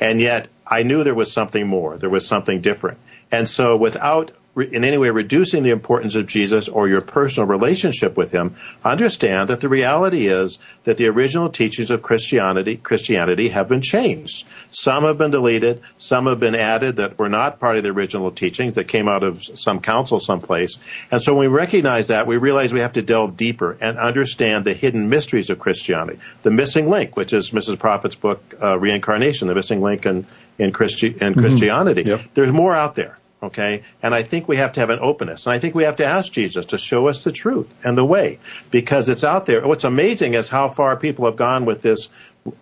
[0.01, 1.99] And yet I knew there was something more.
[1.99, 2.99] There was something different.
[3.31, 8.17] And so without in any way reducing the importance of Jesus or your personal relationship
[8.17, 13.69] with him, understand that the reality is that the original teachings of Christianity, Christianity have
[13.69, 14.47] been changed.
[14.71, 18.31] Some have been deleted, some have been added that were not part of the original
[18.31, 20.79] teachings that came out of some council someplace.
[21.11, 24.65] And so when we recognize that, we realize we have to delve deeper and understand
[24.65, 26.19] the hidden mysteries of Christianity.
[26.43, 27.79] The missing link, which is Mrs.
[27.79, 30.27] Prophet's book, uh, Reincarnation, the missing link in,
[30.59, 31.41] in, Christi- in Mm-hmm.
[31.41, 32.03] Christianity.
[32.03, 32.21] Yep.
[32.35, 33.19] There's more out there.
[33.43, 33.85] Okay.
[34.03, 35.47] And I think we have to have an openness.
[35.47, 38.05] And I think we have to ask Jesus to show us the truth and the
[38.05, 39.67] way because it's out there.
[39.67, 42.09] What's amazing is how far people have gone with this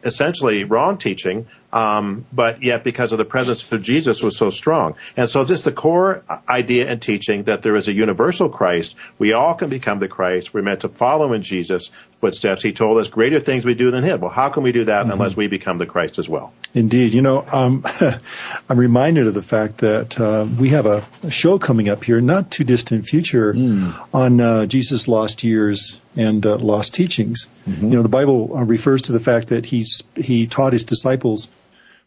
[0.05, 4.94] essentially wrong teaching, um, but yet because of the presence of Jesus was so strong.
[5.16, 9.33] And so just the core idea and teaching that there is a universal Christ, we
[9.33, 10.55] all can become the Christ.
[10.55, 12.62] We're meant to follow in Jesus' footsteps.
[12.62, 14.20] He told us greater things we do than him.
[14.20, 15.11] Well, how can we do that Mm-hmm.
[15.12, 16.55] unless we become the Christ as well?
[16.72, 17.12] Indeed.
[17.12, 17.85] You know, um,
[18.68, 22.50] I'm reminded of the fact that uh, we have a, show coming up here, not
[22.50, 23.52] too distant future,
[24.14, 27.48] on uh, Jesus' lost years and uh, lost teachings.
[27.66, 31.48] You know, the Bible uh, refers to the fact that he's he taught his disciples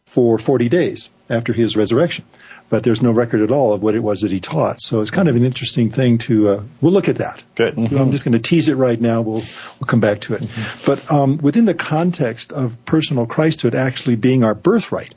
[0.10, 2.26] for 40 days after his resurrection.
[2.70, 4.82] But there's no record at all of what it was that he taught.
[4.82, 7.44] So it's kind of an interesting thing to, uh, we'll look at that.
[7.54, 7.78] Good.
[7.78, 9.22] I'm just going to tease it right now.
[9.22, 10.44] We'll, we'll come back to it.
[10.84, 15.14] But um, within the context of personal Christhood actually being our birthright,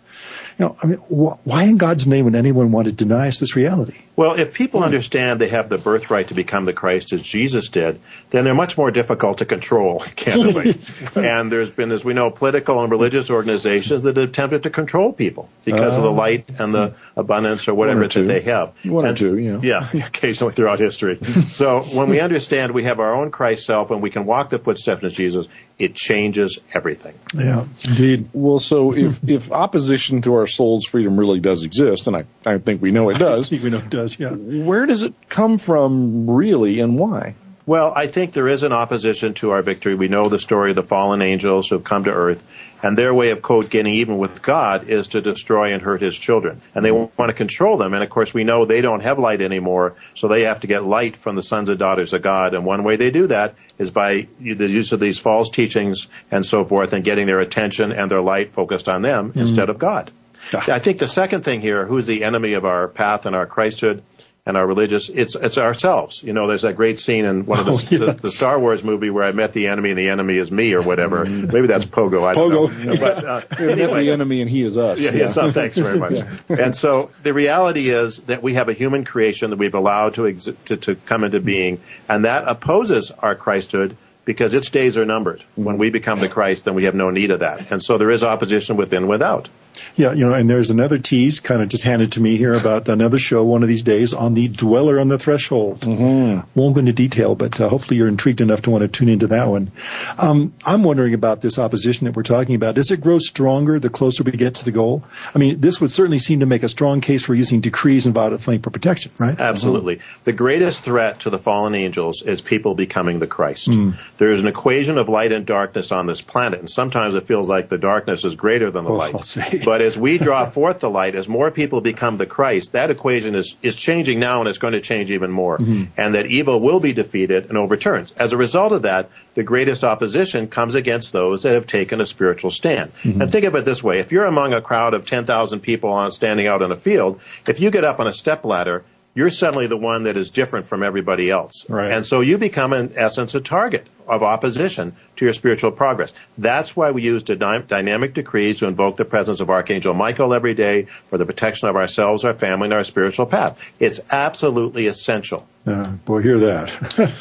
[0.58, 3.40] you know, I mean, wh- why in God's name would anyone want to deny us
[3.40, 3.98] this reality?
[4.14, 4.84] Well, if people hmm.
[4.84, 8.76] understand they have the birthright to become the Christ as Jesus did, then they're much
[8.76, 10.78] more difficult to control, candidly.
[11.16, 15.12] and there's been, as we know, political and religious organizations that have attempted to control
[15.12, 16.14] people because of the oh.
[16.14, 18.74] light and the abundance or whatever or that they have.
[18.84, 19.60] One or And- two, yeah.
[19.62, 21.18] Yeah, occasionally throughout history.
[21.48, 24.58] so when we understand we have our own Christ self and we can walk the
[24.58, 25.46] footsteps of Jesus,
[25.78, 27.14] it changes everything.
[27.34, 28.28] Yeah, indeed.
[28.32, 32.58] Well, so if, if opposition to our soul's freedom really does exist, and I, I
[32.58, 34.30] think we know it I does, think we know it does, yeah.
[34.30, 37.34] where does it come from really and why?
[37.64, 39.94] Well, I think there is an opposition to our victory.
[39.94, 42.42] We know the story of the fallen angels who have come to earth,
[42.82, 46.18] and their way of, quote, getting even with God is to destroy and hurt his
[46.18, 46.60] children.
[46.74, 47.94] And they want to control them.
[47.94, 50.82] And of course, we know they don't have light anymore, so they have to get
[50.82, 52.54] light from the sons and daughters of God.
[52.54, 56.44] And one way they do that is by the use of these false teachings and
[56.44, 59.38] so forth and getting their attention and their light focused on them mm-hmm.
[59.38, 60.10] instead of God.
[60.68, 64.02] I think the second thing here, who's the enemy of our path and our Christhood?
[64.44, 67.66] and our religious it's it's ourselves you know there's that great scene in one of
[67.66, 67.90] the, oh, yes.
[67.90, 70.72] the, the, Star Wars movie where I met the enemy and the enemy is me
[70.72, 71.52] or whatever mm-hmm.
[71.52, 72.84] maybe that's Pogo I don't Pogo.
[72.84, 75.26] know but uh, anyway, the enemy and he is us yeah, yeah.
[75.28, 76.14] so thanks very much
[76.48, 76.56] yeah.
[76.58, 80.22] and so the reality is that we have a human creation that we've allowed to,
[80.22, 85.04] exi- to to come into being and that opposes our Christhood because its days are
[85.04, 85.42] numbered.
[85.56, 87.72] When we become the Christ, then we have no need of that.
[87.72, 89.48] And so there is opposition within without.
[89.96, 92.88] Yeah, you know, and there's another tease kind of just handed to me here about
[92.88, 95.80] another show one of these days on the dweller on the threshold.
[95.80, 96.58] Mm-hmm.
[96.58, 99.28] Won't go into detail, but uh, hopefully you're intrigued enough to want to tune into
[99.28, 99.72] that one.
[100.18, 102.74] Um, I'm wondering about this opposition that we're talking about.
[102.74, 105.04] Does it grow stronger the closer we get to the goal?
[105.34, 108.14] I mean, this would certainly seem to make a strong case for using decrees and
[108.14, 109.38] violet flame for protection, right?
[109.38, 109.96] Absolutely.
[109.96, 110.20] Mm-hmm.
[110.24, 113.70] The greatest threat to the fallen angels is people becoming the Christ.
[113.70, 113.96] Mm.
[114.18, 117.48] There is an equation of light and darkness on this planet, and sometimes it feels
[117.48, 119.61] like the darkness is greater than the well, light.
[119.64, 123.34] But as we draw forth the light, as more people become the Christ, that equation
[123.34, 125.58] is, is changing now and it's going to change even more.
[125.58, 125.84] Mm-hmm.
[125.96, 128.12] And that evil will be defeated and overturned.
[128.16, 132.06] As a result of that, the greatest opposition comes against those that have taken a
[132.06, 132.92] spiritual stand.
[133.02, 133.22] Mm-hmm.
[133.22, 134.00] And think of it this way.
[134.00, 137.60] If you're among a crowd of 10,000 people on, standing out in a field, if
[137.60, 138.84] you get up on a step ladder,
[139.14, 141.66] you're suddenly the one that is different from everybody else.
[141.68, 141.90] Right.
[141.90, 146.12] And so you become, in essence, a target of opposition to your spiritual progress.
[146.38, 150.54] That's why we use dy- dynamic decrees to invoke the presence of Archangel Michael every
[150.54, 153.58] day for the protection of ourselves, our family, and our spiritual path.
[153.78, 155.46] It's absolutely essential.
[155.64, 156.98] Uh, boy, hear that.
[156.98, 157.12] well,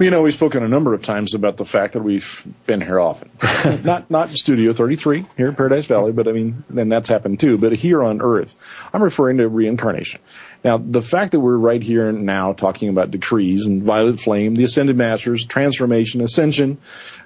[0.00, 2.98] you know, we've spoken a number of times about the fact that we've been here
[2.98, 3.30] often.
[3.84, 7.56] not not Studio 33 here in Paradise Valley, but I mean, and that's happened too.
[7.56, 8.56] But here on Earth,
[8.92, 10.20] I'm referring to reincarnation.
[10.64, 14.64] Now, the fact that we're right here now talking about decrees and violet flame, the
[14.64, 16.78] ascended masters, transformation, ascension,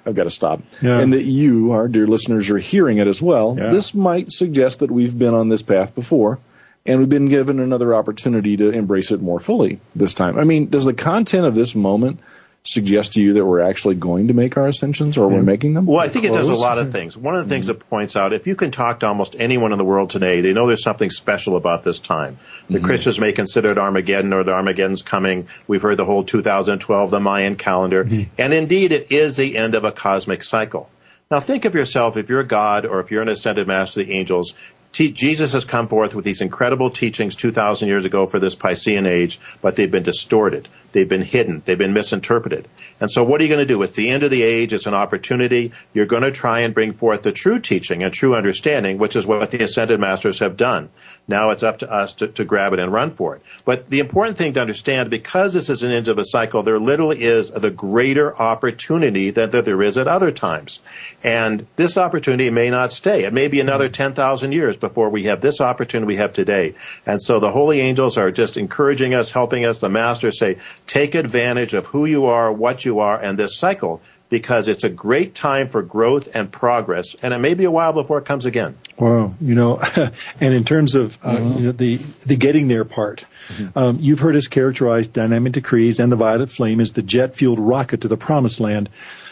[0.05, 0.61] I've got to stop.
[0.81, 0.99] Yeah.
[0.99, 3.55] And that you, our dear listeners, are hearing it as well.
[3.57, 3.69] Yeah.
[3.69, 6.39] This might suggest that we've been on this path before
[6.85, 10.37] and we've been given another opportunity to embrace it more fully this time.
[10.37, 12.19] I mean, does the content of this moment
[12.63, 15.85] suggest to you that we're actually going to make our ascensions or we're making them?
[15.85, 16.37] Well, I think Close?
[16.37, 17.17] it does a lot of things.
[17.17, 17.79] One of the things mm-hmm.
[17.79, 20.53] that points out, if you can talk to almost anyone in the world today, they
[20.53, 22.37] know there's something special about this time.
[22.69, 22.85] The mm-hmm.
[22.85, 25.47] Christians may consider it Armageddon or the Armageddon's coming.
[25.67, 28.03] We've heard the whole 2012, the Mayan calendar.
[28.03, 28.31] Mm-hmm.
[28.37, 30.89] And indeed, it is the end of a cosmic cycle.
[31.31, 34.07] Now think of yourself, if you're a God or if you're an ascended master of
[34.07, 34.55] the angels,
[34.91, 39.39] Jesus has come forth with these incredible teachings 2,000 years ago for this Piscean age,
[39.61, 40.67] but they've been distorted.
[40.91, 41.61] They've been hidden.
[41.63, 42.67] They've been misinterpreted.
[42.99, 43.81] And so what are you going to do?
[43.83, 44.73] It's the end of the age.
[44.73, 45.73] It's an opportunity.
[45.93, 49.27] You're going to try and bring forth the true teaching and true understanding, which is
[49.27, 50.89] what the ascended masters have done.
[51.27, 53.43] Now it's up to us to, to grab it and run for it.
[53.65, 56.79] But the important thing to understand, because this is an end of a cycle, there
[56.79, 60.79] literally is the greater opportunity that, that there is at other times.
[61.23, 63.25] And this opportunity may not stay.
[63.25, 66.75] It may be another 10,000 years before we have this opportunity we have today.
[67.05, 69.79] And so the holy angels are just encouraging us, helping us.
[69.79, 70.57] The masters say,
[70.87, 74.89] take advantage of who you are, what you are, and this cycle because it's a
[74.89, 78.45] great time for growth and progress, and it may be a while before it comes
[78.45, 78.77] again.
[78.97, 79.79] Wow, you know,
[80.39, 81.59] and in terms of uh, mm-hmm.
[81.59, 83.77] you know, the the getting there part, mm-hmm.
[83.77, 87.59] um, you've heard us characterize dynamic decrees and the violet flame as the jet fueled
[87.59, 88.89] rocket to the promised land.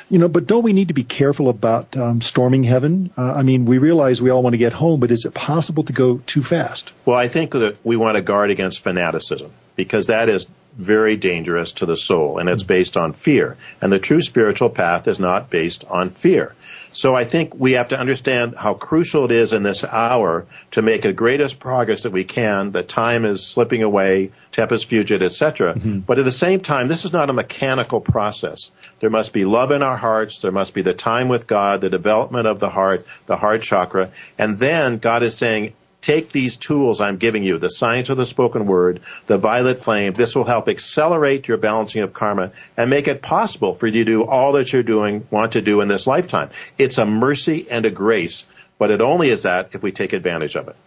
[0.10, 3.12] You know, but don't we need to be careful about um, storming heaven?
[3.18, 5.84] Uh, I mean, we realize we all want to get home, but is it possible
[5.84, 6.93] to go too fast?
[7.05, 10.47] Well, I think that we want to guard against fanaticism because that is
[10.78, 12.68] very dangerous to the soul and it's mm.
[12.68, 13.58] based on fear.
[13.82, 16.55] And the true spiritual path is not based on fear.
[16.98, 20.82] So I think we have to understand how crucial it is in this hour to
[20.82, 22.72] make the greatest progress that we can.
[22.72, 25.76] That time is slipping away, tempus fugit, etc.
[25.76, 26.00] Mm-hmm.
[26.00, 28.72] But at the same time, this is not a mechanical process.
[29.00, 30.41] There must be love in our hearts.
[30.41, 34.10] There must be the time with God, the development of the heart, the heart chakra,
[34.39, 35.74] and then God is saying,
[36.08, 40.14] take these tools I'm giving you, the science of the spoken word, the violet flame.
[40.14, 44.05] This will help accelerate your balancing of karma and make it possible for you to
[44.05, 46.51] do all that you're doing, want to do in this lifetime.
[46.78, 48.45] It's a mercy and a grace,
[48.80, 50.78] but it only is that if we take advantage of it.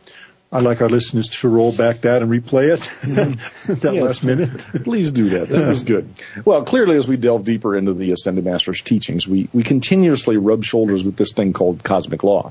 [0.52, 2.80] I'd like our listeners to roll back that and replay it,
[3.82, 4.66] that yes, last minute.
[4.82, 5.48] Please do that.
[5.48, 6.08] That was good.
[6.44, 10.64] Well, clearly, as we delve deeper into the Ascended Master's teachings, we, we continuously rub
[10.64, 12.50] shoulders with this thing called cosmic law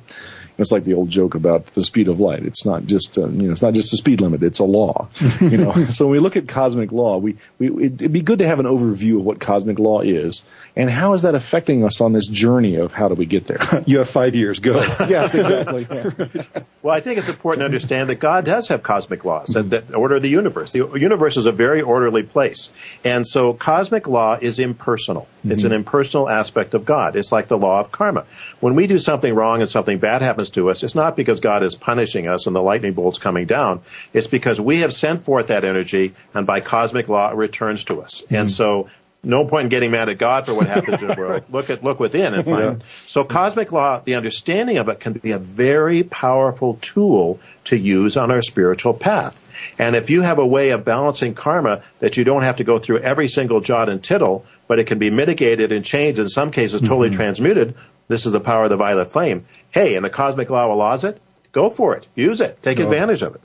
[0.58, 2.46] It's like the old joke about the speed of light.
[2.46, 4.44] It's not just uh, you know it's not just a speed limit.
[4.44, 5.10] It's a law.
[5.42, 5.74] you know.
[5.90, 8.66] so when we look at cosmic law, we, we it'd be good to have an
[8.66, 10.44] overview of what cosmic law is
[10.78, 13.60] and how is that affecting us on this journey of how do we get there.
[13.86, 14.60] you have five years.
[14.60, 14.76] Go.
[15.10, 15.86] yes, exactly.
[15.90, 16.12] Yeah.
[16.18, 16.64] right.
[16.82, 19.70] Well, I think it's important to understand that God does have cosmic laws, mm-hmm.
[19.70, 20.72] that, that order of the universe.
[20.72, 22.70] The universe is a very orderly place,
[23.04, 25.28] and so cosmic law is impersonal.
[25.40, 25.52] Mm-hmm.
[25.52, 27.16] It's an impersonal aspect of God.
[27.16, 28.26] It's like the law of karma.
[28.60, 31.64] When we do something wrong and something bad happens to us, it's not because God
[31.64, 33.82] is punishing us and the lightning bolts coming down.
[34.14, 38.02] It's because we have sent forth that energy, and by cosmic law, it returns to
[38.02, 38.22] us.
[38.22, 38.36] Mm-hmm.
[38.36, 38.90] And so
[39.22, 41.44] no point in getting mad at God for what happens in the world.
[41.50, 42.80] Look at look within and find.
[42.80, 42.88] Yeah.
[43.06, 48.16] So cosmic law, the understanding of it can be a very powerful tool to use
[48.16, 49.40] on our spiritual path.
[49.78, 52.80] And if you have a way of balancing karma that you don't have to go
[52.80, 56.52] through every single jot and tittle, but it can be mitigated and changed, in some
[56.52, 57.18] cases totally mm-hmm.
[57.18, 57.76] transmuted,
[58.08, 59.46] this is the power of the violet flame.
[59.72, 62.08] Hey, and the cosmic law allows it, go for it.
[62.16, 62.62] Use it.
[62.64, 63.42] Take advantage of it.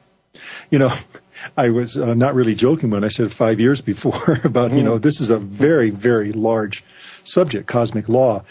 [0.70, 0.94] You know,
[1.56, 4.78] I was uh, not really joking when I said five years before about, mm.
[4.78, 6.84] you know, this is a very, very large
[7.22, 8.44] subject, cosmic law.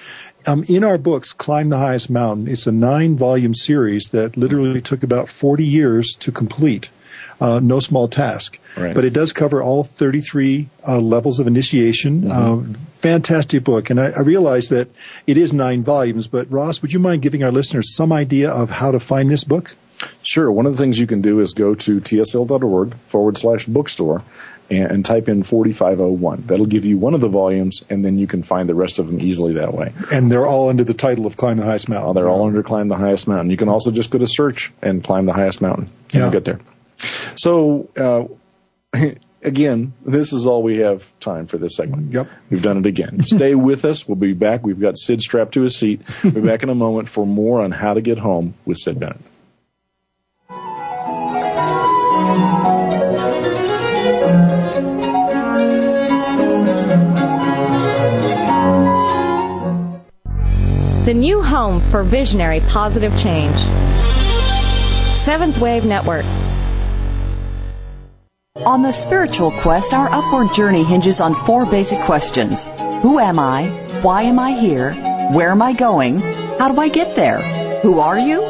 [0.46, 4.82] Um, in our books, Climb the Highest Mountain, it's a nine volume series that literally
[4.82, 6.90] took about 40 years to complete.
[7.42, 8.60] Uh, no small task.
[8.78, 8.94] Right.
[8.94, 12.22] But it does cover all 33 uh, levels of initiation.
[12.22, 12.72] Mm-hmm.
[12.72, 13.90] Uh, fantastic book.
[13.90, 14.88] And I, I, realize that
[15.28, 18.70] it is nine volumes, but Ross, would you mind giving our listeners some idea of
[18.70, 19.76] how to find this book?
[20.22, 20.52] Sure.
[20.52, 24.24] One of the things you can do is go to tsl.org forward slash bookstore
[24.70, 26.44] and, and, type in 4501.
[26.48, 29.08] That'll give you one of the volumes, and then you can find the rest of
[29.08, 29.94] them easily that way.
[30.12, 32.10] And they're all under the title of Climb the Highest Mountain.
[32.10, 33.50] Oh, they're all under Climb the Highest Mountain.
[33.50, 36.22] You can also just go to search and Climb the Highest Mountain, and yeah.
[36.22, 36.60] you'll get there.
[37.36, 39.04] So, uh,
[39.44, 42.14] again, this is all we have time for this segment.
[42.14, 42.30] Yep.
[42.50, 43.22] We've done it again.
[43.24, 44.08] Stay with us.
[44.08, 44.64] We'll be back.
[44.64, 46.02] We've got Sid strapped to his seat.
[46.24, 49.00] We'll be back in a moment for more on how to get home with Sid
[49.00, 49.22] Bennett.
[61.06, 63.60] The new home for visionary positive change.
[65.26, 66.24] Seventh Wave Network.
[68.56, 72.64] On the spiritual quest, our upward journey hinges on four basic questions.
[73.02, 73.68] Who am I?
[74.02, 74.94] Why am I here?
[75.34, 76.22] Where am I going?
[76.22, 77.40] How do I get there?
[77.82, 78.42] Who are you?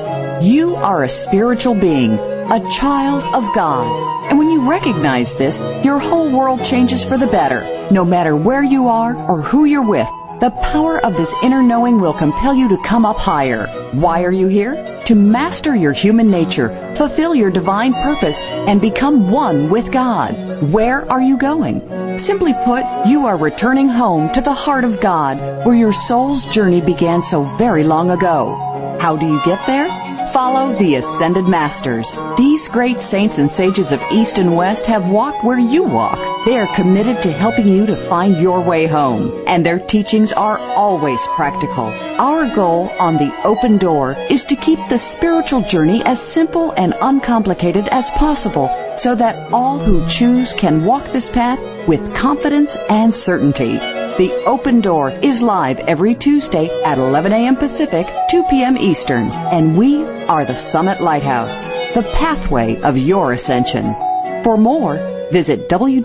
[0.41, 4.29] You are a spiritual being, a child of God.
[4.29, 8.61] And when you recognize this, your whole world changes for the better, no matter where
[8.61, 10.07] you are or who you're with.
[10.43, 13.67] The power of this inner knowing will compel you to come up higher.
[13.93, 15.01] Why are you here?
[15.05, 16.67] To master your human nature,
[16.97, 20.61] fulfill your divine purpose, and become one with God.
[20.61, 22.19] Where are you going?
[22.19, 26.81] Simply put, you are returning home to the heart of God, where your soul's journey
[26.81, 28.97] began so very long ago.
[28.99, 30.02] How do you get there?
[30.31, 32.17] Follow the Ascended Masters.
[32.37, 36.45] These great saints and sages of East and West have walked where you walk.
[36.45, 40.57] They are committed to helping you to find your way home, and their teachings are
[40.57, 41.85] always practical.
[42.19, 46.93] Our goal on the open door is to keep the spiritual journey as simple and
[47.01, 53.13] uncomplicated as possible so that all who choose can walk this path with confidence and
[53.13, 54.02] certainty.
[54.15, 57.55] The Open Door is live every Tuesday at 11 a.m.
[57.55, 58.77] Pacific, 2 p.m.
[58.77, 63.95] Eastern, and we are the Summit Lighthouse, the pathway of your ascension.
[64.43, 64.97] For more,
[65.31, 65.99] visit www.tsl.org.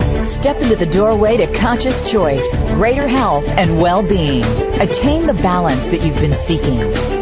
[0.00, 4.42] Step into the doorway to conscious choice, greater health, and well-being.
[4.42, 7.21] Attain the balance that you've been seeking.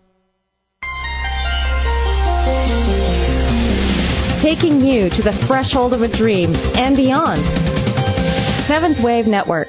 [4.41, 7.39] Taking you to the threshold of a dream and beyond.
[7.39, 9.67] Seventh Wave Network.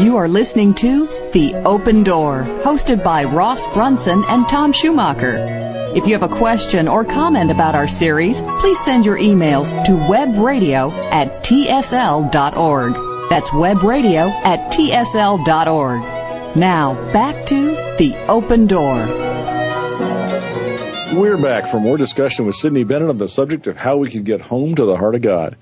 [0.00, 5.92] You are listening to The Open Door, hosted by Ross Brunson and Tom Schumacher.
[5.96, 9.92] If you have a question or comment about our series, please send your emails to
[9.92, 12.92] webradio at tsl.org.
[13.30, 16.17] That's webradio at tsl.org.
[16.56, 17.56] Now, back to
[17.98, 19.06] The Open Door.
[21.14, 24.24] We're back for more discussion with Sydney Bennett on the subject of how we can
[24.24, 25.56] get home to the heart of God.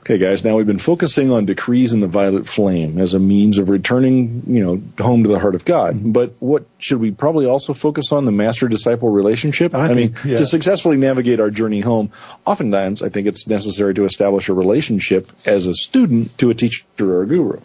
[0.00, 3.56] Okay, guys, now we've been focusing on decrees in the violet flame as a means
[3.56, 5.94] of returning, you know, home to the heart of God.
[5.94, 6.12] Mm-hmm.
[6.12, 9.74] But what should we probably also focus on the master disciple relationship?
[9.74, 10.38] I, I think, mean, yeah.
[10.38, 12.12] to successfully navigate our journey home,
[12.44, 16.84] oftentimes I think it's necessary to establish a relationship as a student to a teacher
[17.00, 17.60] or a guru.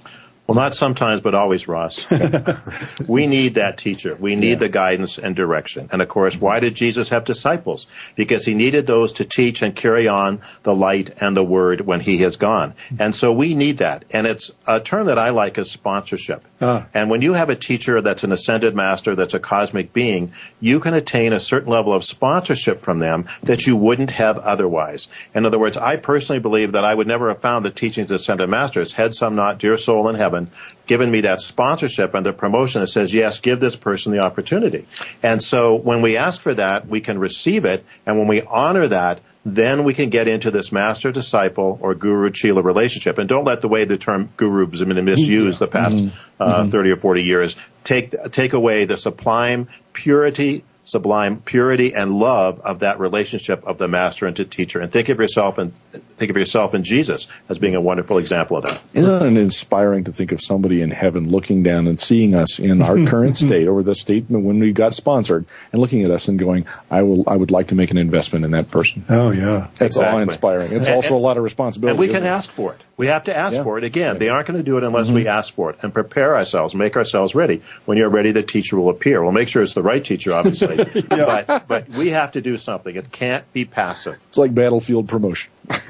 [0.50, 2.10] Well, not sometimes, but always, Ross.
[3.08, 4.18] we need that teacher.
[4.20, 4.56] We need yeah.
[4.56, 5.90] the guidance and direction.
[5.92, 7.86] And of course, why did Jesus have disciples?
[8.16, 12.00] Because he needed those to teach and carry on the light and the word when
[12.00, 12.74] he has gone.
[12.98, 14.06] And so we need that.
[14.10, 16.44] And it's a term that I like is sponsorship.
[16.60, 16.88] Ah.
[16.96, 20.80] And when you have a teacher that's an ascended master, that's a cosmic being, you
[20.80, 25.10] can attain a certain level of sponsorship from them that you wouldn't have otherwise.
[25.36, 28.16] In other words, I personally believe that I would never have found the teachings of
[28.16, 30.54] ascended masters had some not dear soul in heaven heaven
[30.88, 34.88] given me that sponsorship and the promotion that says, yes, give this person the opportunity.
[35.22, 37.86] And so when we ask for that, we can receive it.
[38.06, 42.32] And when we honor that, then we can get into this master disciple or guru
[42.32, 43.20] chela relationship.
[43.20, 46.16] And don't let the way the term guru has been misused the past mm-hmm.
[46.42, 46.70] Uh, mm-hmm.
[46.70, 52.80] 30 or 40 years take, take away the sublime purity sublime purity and love of
[52.80, 54.80] that relationship of the master and to teacher.
[54.80, 55.74] And think of yourself and
[56.18, 58.82] think of yourself in Jesus as being a wonderful example of that.
[58.94, 62.82] Isn't it inspiring to think of somebody in heaven looking down and seeing us in
[62.82, 66.40] our current state or the state when we got sponsored and looking at us and
[66.40, 69.06] going, I will, I would like to make an investment in that person.
[69.10, 69.68] Oh yeah.
[69.76, 70.12] That's exactly.
[70.12, 70.72] all inspiring.
[70.72, 71.92] It's also a lot of responsibility.
[71.92, 72.82] And we can ask for it.
[73.00, 73.64] We have to ask yeah.
[73.64, 73.86] for it.
[73.86, 75.16] Again, they aren't going to do it unless mm-hmm.
[75.16, 77.62] we ask for it and prepare ourselves, make ourselves ready.
[77.86, 79.24] When you're ready, the teacher will appear.
[79.24, 80.76] We'll make sure it's the right teacher, obviously.
[81.10, 81.44] yeah.
[81.48, 82.94] but, but we have to do something.
[82.94, 84.18] It can't be passive.
[84.28, 85.50] It's like battlefield promotion.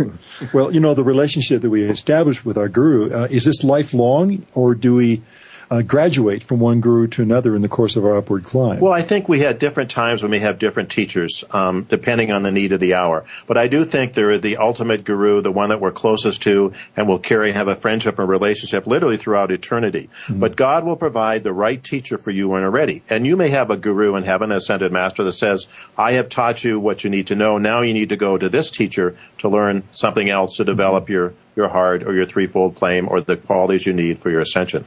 [0.54, 4.46] well, you know, the relationship that we establish with our guru, uh, is this lifelong
[4.54, 5.24] or do we
[5.72, 8.80] uh, graduate from one guru to another in the course of our upward climb?
[8.80, 12.44] Well, I think we had different times when we have different teachers, um, depending on
[12.44, 13.26] the need of the hour.
[13.46, 16.74] But I do think there is the ultimate guru, the one that we're closest to,
[16.96, 20.10] and will carry have a friendship and relationship literally throughout eternity.
[20.26, 20.40] Mm-hmm.
[20.40, 23.04] But God will provide the right teacher for you when you're ready.
[23.10, 25.68] And you may have a guru in heaven, an ascended master, that says,
[25.98, 27.58] "I have taught you what you need to know.
[27.58, 31.14] Now you need to go to this teacher to learn something else to develop mm-hmm.
[31.14, 34.86] your your heart or your threefold flame or the qualities you need for your ascension."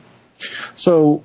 [0.74, 1.24] So,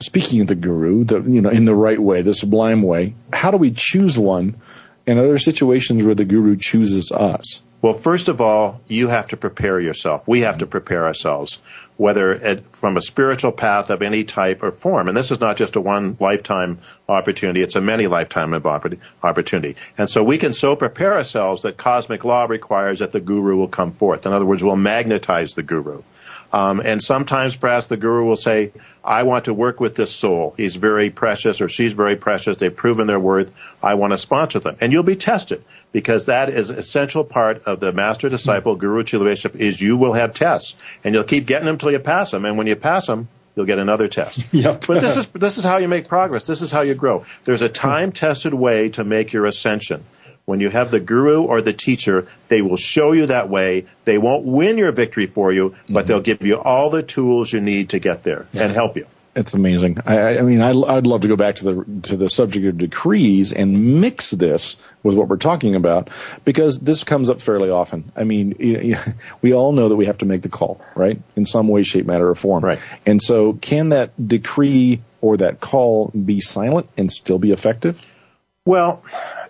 [0.00, 3.50] speaking of the guru, the, you know, in the right way, the sublime way, how
[3.50, 4.60] do we choose one?
[5.06, 7.62] And are there situations where the guru chooses us?
[7.82, 10.28] Well, first of all, you have to prepare yourself.
[10.28, 10.70] We have to mm-hmm.
[10.70, 11.58] prepare ourselves,
[11.96, 15.08] whether it, from a spiritual path of any type or form.
[15.08, 18.52] And this is not just a one lifetime opportunity, it's a many lifetime
[19.22, 19.76] opportunity.
[19.96, 23.68] And so we can so prepare ourselves that cosmic law requires that the guru will
[23.68, 24.26] come forth.
[24.26, 26.02] In other words, we'll magnetize the guru.
[26.52, 28.72] Um, and sometimes perhaps the guru will say,
[29.04, 30.54] I want to work with this soul.
[30.56, 32.56] He's very precious or she's very precious.
[32.56, 33.52] They've proven their worth.
[33.82, 34.76] I want to sponsor them.
[34.80, 39.04] And you'll be tested because that is an essential part of the master disciple guru
[39.12, 42.44] relationship is you will have tests and you'll keep getting them until you pass them.
[42.44, 44.42] And when you pass them, you'll get another test.
[44.52, 44.84] yep.
[44.86, 46.46] But this is, this is how you make progress.
[46.46, 47.24] This is how you grow.
[47.44, 50.04] There's a time tested way to make your ascension.
[50.50, 53.86] When you have the guru or the teacher, they will show you that way.
[54.04, 56.08] They won't win your victory for you, but mm-hmm.
[56.08, 58.64] they'll give you all the tools you need to get there yeah.
[58.64, 59.06] and help you.
[59.36, 59.98] It's amazing.
[60.06, 62.78] I, I mean, I, would love to go back to the to the subject of
[62.78, 66.10] decrees and mix this with what we're talking about
[66.44, 68.10] because this comes up fairly often.
[68.16, 68.96] I mean, you,
[69.42, 72.06] we all know that we have to make the call, right, in some way, shape,
[72.06, 72.64] matter, or form.
[72.64, 72.80] Right.
[73.06, 78.02] And so, can that decree or that call be silent and still be effective?
[78.66, 79.02] Well,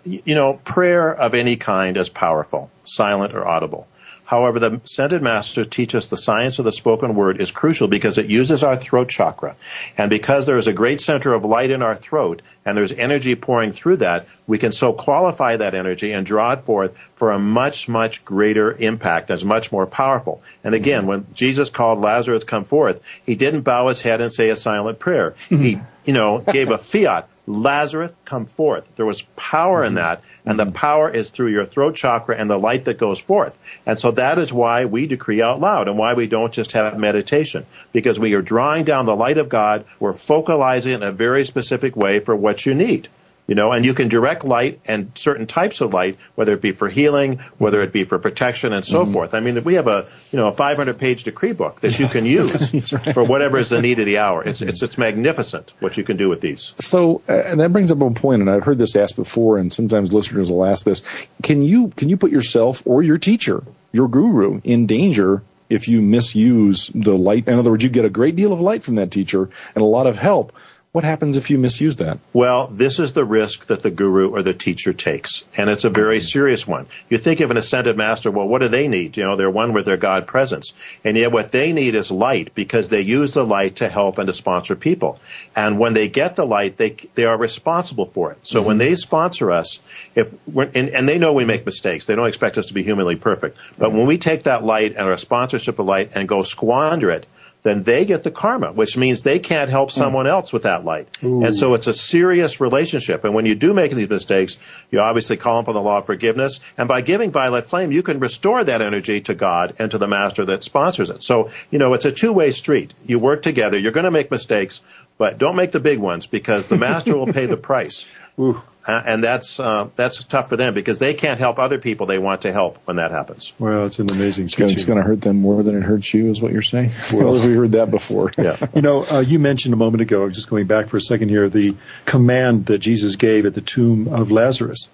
[0.05, 3.87] you know, prayer of any kind is powerful, silent or audible.
[4.23, 8.17] However, the ascended masters teach us the science of the spoken word is crucial because
[8.17, 9.57] it uses our throat chakra.
[9.97, 13.35] And because there is a great center of light in our throat and there's energy
[13.35, 17.39] pouring through that, we can so qualify that energy and draw it forth for a
[17.39, 20.41] much, much greater impact as much more powerful.
[20.63, 21.09] And again, mm-hmm.
[21.09, 24.99] when Jesus called Lazarus come forth, he didn't bow his head and say a silent
[24.99, 25.35] prayer.
[25.49, 25.63] Mm-hmm.
[25.63, 27.27] He, you know, gave a fiat.
[27.51, 28.87] Lazarus, come forth.
[28.95, 29.95] There was power in mm-hmm.
[29.97, 30.73] that, and the mm-hmm.
[30.73, 33.57] power is through your throat chakra and the light that goes forth.
[33.85, 36.97] And so that is why we decree out loud and why we don't just have
[36.97, 37.65] meditation.
[37.91, 41.95] Because we are drawing down the light of God, we're focalizing in a very specific
[41.95, 43.09] way for what you need
[43.51, 46.71] you know, and you can direct light and certain types of light, whether it be
[46.71, 49.11] for healing, whether it be for protection, and so mm-hmm.
[49.11, 49.33] forth.
[49.33, 52.25] I mean, we have a you know a 500 page decree book that you can
[52.25, 52.53] use
[52.93, 53.13] right.
[53.13, 54.41] for whatever is the need of the hour.
[54.41, 56.73] It's it's it's magnificent what you can do with these.
[56.79, 59.73] So, uh, and that brings up a point, and I've heard this asked before, and
[59.73, 61.03] sometimes listeners will ask this:
[61.43, 66.01] Can you can you put yourself or your teacher, your guru, in danger if you
[66.01, 67.47] misuse the light.
[67.47, 69.85] In other words, you get a great deal of light from that teacher and a
[69.85, 70.51] lot of help,
[70.93, 72.19] What happens if you misuse that?
[72.33, 75.89] Well, this is the risk that the guru or the teacher takes, and it's a
[75.89, 76.87] very serious one.
[77.07, 79.15] You think of an ascended master, well, what do they need?
[79.15, 80.73] You know, they're one with their God presence.
[81.05, 84.27] And yet what they need is light because they use the light to help and
[84.27, 85.17] to sponsor people.
[85.55, 88.39] And when they get the light, they, they are responsible for it.
[88.45, 88.67] So mm-hmm.
[88.67, 89.79] when they sponsor us,
[90.13, 92.83] if we're and, and, they know we make mistakes, they don't expect us to be
[92.83, 93.57] humanly perfect.
[93.77, 93.97] But mm-hmm.
[93.97, 97.27] when we take that light and our sponsorship of light and go squander it,
[97.63, 99.99] then they get the karma, which means they can't help hmm.
[99.99, 101.15] someone else with that light.
[101.23, 101.43] Ooh.
[101.43, 103.23] And so it's a serious relationship.
[103.23, 104.57] And when you do make these mistakes,
[104.89, 106.59] you obviously call upon the law of forgiveness.
[106.77, 110.07] And by giving violet flame, you can restore that energy to God and to the
[110.07, 111.23] master that sponsors it.
[111.23, 112.93] So, you know, it's a two-way street.
[113.05, 113.77] You work together.
[113.77, 114.81] You're going to make mistakes,
[115.17, 118.07] but don't make the big ones because the master will pay the price.
[118.39, 118.61] Ooh.
[118.85, 122.17] Uh, and that's uh, that's tough for them because they can't help other people they
[122.17, 123.53] want to help when that happens.
[123.59, 124.45] Well, it's an amazing.
[124.45, 126.89] It's, it's going to hurt them more than it hurts you, is what you're saying.
[127.13, 128.31] Well, we heard that before.
[128.39, 128.57] yeah.
[128.73, 131.47] You know, uh, you mentioned a moment ago, just going back for a second here,
[131.47, 131.75] the
[132.05, 134.89] command that Jesus gave at the tomb of Lazarus.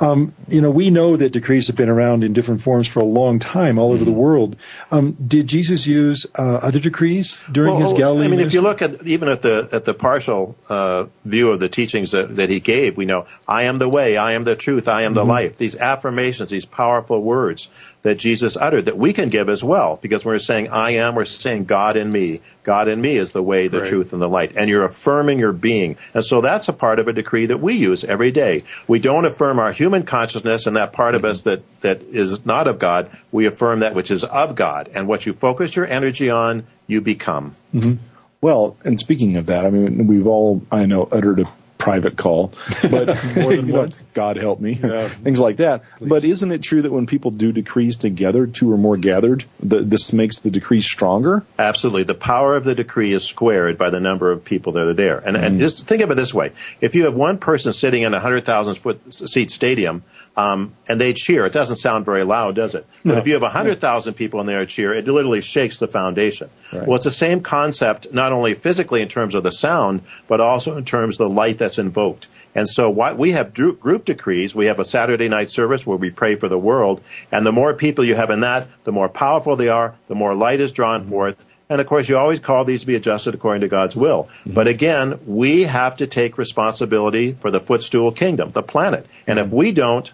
[0.00, 3.04] Um, you know, we know that decrees have been around in different forms for a
[3.04, 4.04] long time all over mm-hmm.
[4.06, 4.56] the world.
[4.90, 8.24] Um, did Jesus use uh, other decrees during well, his Galilee?
[8.24, 8.58] I mean, ministry?
[8.58, 12.12] if you look at even at the at the partial uh, view of the teachings
[12.12, 15.02] that, that he gave, we know, "I am the way, I am the truth, I
[15.02, 15.14] am mm-hmm.
[15.16, 17.68] the life." These affirmations, these powerful words
[18.02, 21.24] that Jesus uttered that we can give as well because we're saying I am, we're
[21.24, 22.40] saying God in me.
[22.62, 23.88] God in me is the way, the right.
[23.88, 24.52] truth, and the light.
[24.56, 25.96] And you're affirming your being.
[26.14, 28.64] And so that's a part of a decree that we use every day.
[28.86, 31.24] We don't affirm our human consciousness and that part mm-hmm.
[31.24, 33.10] of us that, that is not of God.
[33.32, 34.90] We affirm that which is of God.
[34.94, 37.52] And what you focus your energy on, you become.
[37.74, 38.02] Mm-hmm.
[38.40, 42.52] Well, and speaking of that, I mean, we've all, I know, uttered a private call,
[42.82, 45.08] but you know, God help me, yeah.
[45.08, 45.82] things like that.
[45.98, 46.08] Please.
[46.08, 49.80] But isn't it true that when people do decrees together, two or more gathered, the,
[49.80, 51.44] this makes the decree stronger?
[51.58, 52.04] Absolutely.
[52.04, 55.18] The power of the decree is squared by the number of people that are there.
[55.18, 55.42] And, mm.
[55.42, 58.20] and just think of it this way: if you have one person sitting in a
[58.20, 60.04] hundred thousand foot seat stadium
[60.36, 61.44] um, and they cheer.
[61.46, 62.86] It doesn't sound very loud, does it?
[63.04, 63.14] No.
[63.14, 66.50] But if you have 100,000 people in there cheer, it literally shakes the foundation.
[66.72, 66.86] Right.
[66.86, 70.76] Well, it's the same concept, not only physically in terms of the sound, but also
[70.76, 72.28] in terms of the light that's invoked.
[72.54, 74.54] And so what, we have group decrees.
[74.54, 77.00] We have a Saturday night service where we pray for the world.
[77.30, 80.34] And the more people you have in that, the more powerful they are, the more
[80.34, 81.44] light is drawn forth.
[81.70, 84.24] And of course, you always call these to be adjusted according to God's will.
[84.24, 84.54] Mm-hmm.
[84.54, 89.06] But again, we have to take responsibility for the footstool kingdom, the planet.
[89.26, 89.46] And mm-hmm.
[89.46, 90.12] if we don't,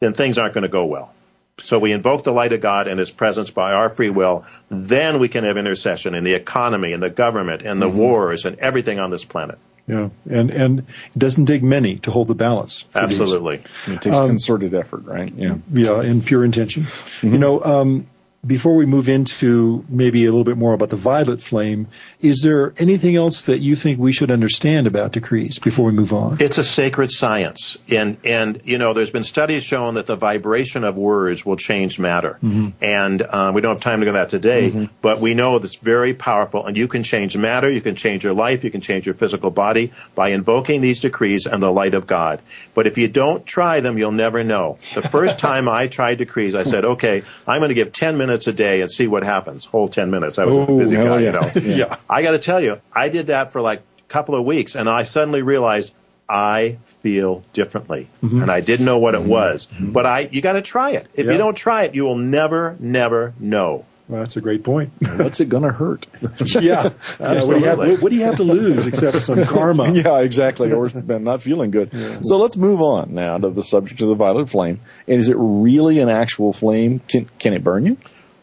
[0.00, 1.14] then things aren't going to go well.
[1.60, 4.44] So we invoke the light of God and His presence by our free will.
[4.70, 7.98] Then we can have intercession in the economy and the government and the mm-hmm.
[7.98, 9.58] wars and everything on this planet.
[9.86, 12.84] Yeah, and and it doesn't take many to hold the balance.
[12.94, 15.32] Absolutely, it takes um, concerted effort, right?
[15.34, 16.82] Yeah, yeah, and pure intention.
[16.82, 17.32] Mm-hmm.
[17.32, 18.06] You know, um,
[18.46, 21.88] before we move into maybe a little bit more about the violet flame,
[22.20, 26.12] is there anything else that you think we should understand about decrees before we move
[26.12, 26.38] on?
[26.40, 30.84] It's a sacred science, and and you know, there's been studies showing that the vibration
[30.84, 32.68] of words will change matter, mm-hmm.
[32.80, 34.84] and uh, we don't have time to go that today, mm-hmm.
[35.02, 38.34] but we know it's very powerful, and you can change matter, you can change your
[38.34, 42.06] life, you can change your physical body by invoking these decrees and the light of
[42.06, 42.40] God.
[42.74, 44.78] But if you don't try them, you'll never know.
[44.94, 48.27] The first time I tried decrees, I said, okay, I'm going to give 10 minutes
[48.28, 49.64] minutes a day and see what happens.
[49.64, 50.38] Whole 10 minutes.
[50.38, 51.18] I was Ooh, a busy guy, yeah.
[51.18, 51.50] you know.
[51.76, 51.96] yeah.
[52.08, 54.88] I got to tell you, I did that for like a couple of weeks and
[54.88, 55.92] I suddenly realized
[56.28, 58.08] I feel differently.
[58.22, 58.42] Mm-hmm.
[58.42, 59.30] And I didn't know what it mm-hmm.
[59.30, 59.66] was.
[59.66, 59.92] Mm-hmm.
[59.92, 61.08] But I, you got to try it.
[61.14, 61.32] If yeah.
[61.32, 63.86] you don't try it, you will never, never know.
[64.08, 64.92] Well, that's a great point.
[65.16, 66.06] What's it going to hurt?
[66.60, 66.92] yeah.
[67.20, 69.92] Uh, what, do have, what, do you have, to lose except some karma?
[69.92, 70.72] yeah, exactly.
[70.72, 71.90] Or not feeling good.
[71.92, 72.20] Yeah.
[72.22, 74.80] So let's move on now to the subject of the violet flame.
[75.06, 77.00] And is it really an actual flame?
[77.00, 77.98] Can, can it burn you?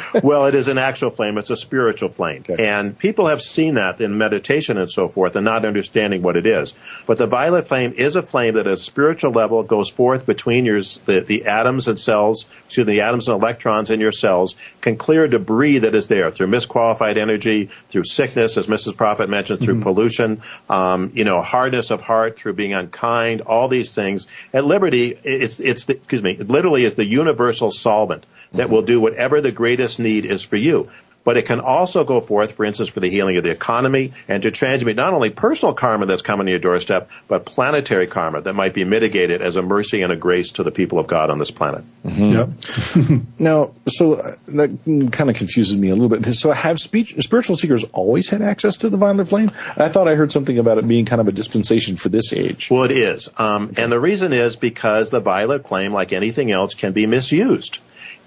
[0.22, 1.38] well, it is an actual flame.
[1.38, 2.44] It's a spiritual flame.
[2.48, 2.68] Okay.
[2.68, 6.46] And people have seen that in meditation and so forth and not understanding what it
[6.46, 6.74] is.
[7.06, 10.64] But the violet flame is a flame that at a spiritual level goes forth between
[10.64, 14.56] your, the, the atoms and cells, excuse me, the atoms and electrons in your cells,
[14.80, 18.96] can clear debris that is there through misqualified energy, through sickness, as Mrs.
[18.96, 19.82] Prophet mentioned, through mm-hmm.
[19.82, 24.26] pollution, um, you know, hardness of heart, through being unkind, all these things.
[24.52, 28.72] At Liberty, it's, it's the, excuse me, it literally is the universal solvent that mm-hmm.
[28.72, 30.90] will do whatever the greatest need is for you.
[31.24, 34.42] But it can also go forth, for instance, for the healing of the economy and
[34.42, 38.54] to transmute not only personal karma that's coming to your doorstep, but planetary karma that
[38.54, 41.38] might be mitigated as a mercy and a grace to the people of God on
[41.38, 41.84] this planet.
[42.04, 43.12] Mm-hmm.
[43.12, 43.22] Yep.
[43.38, 46.34] now, so uh, that kind of confuses me a little bit.
[46.34, 49.52] So have speech, spiritual seekers always had access to the violet flame?
[49.76, 52.68] I thought I heard something about it being kind of a dispensation for this age.
[52.70, 53.28] Well, it is.
[53.38, 57.78] Um, and the reason is because the violet flame, like anything else, can be misused.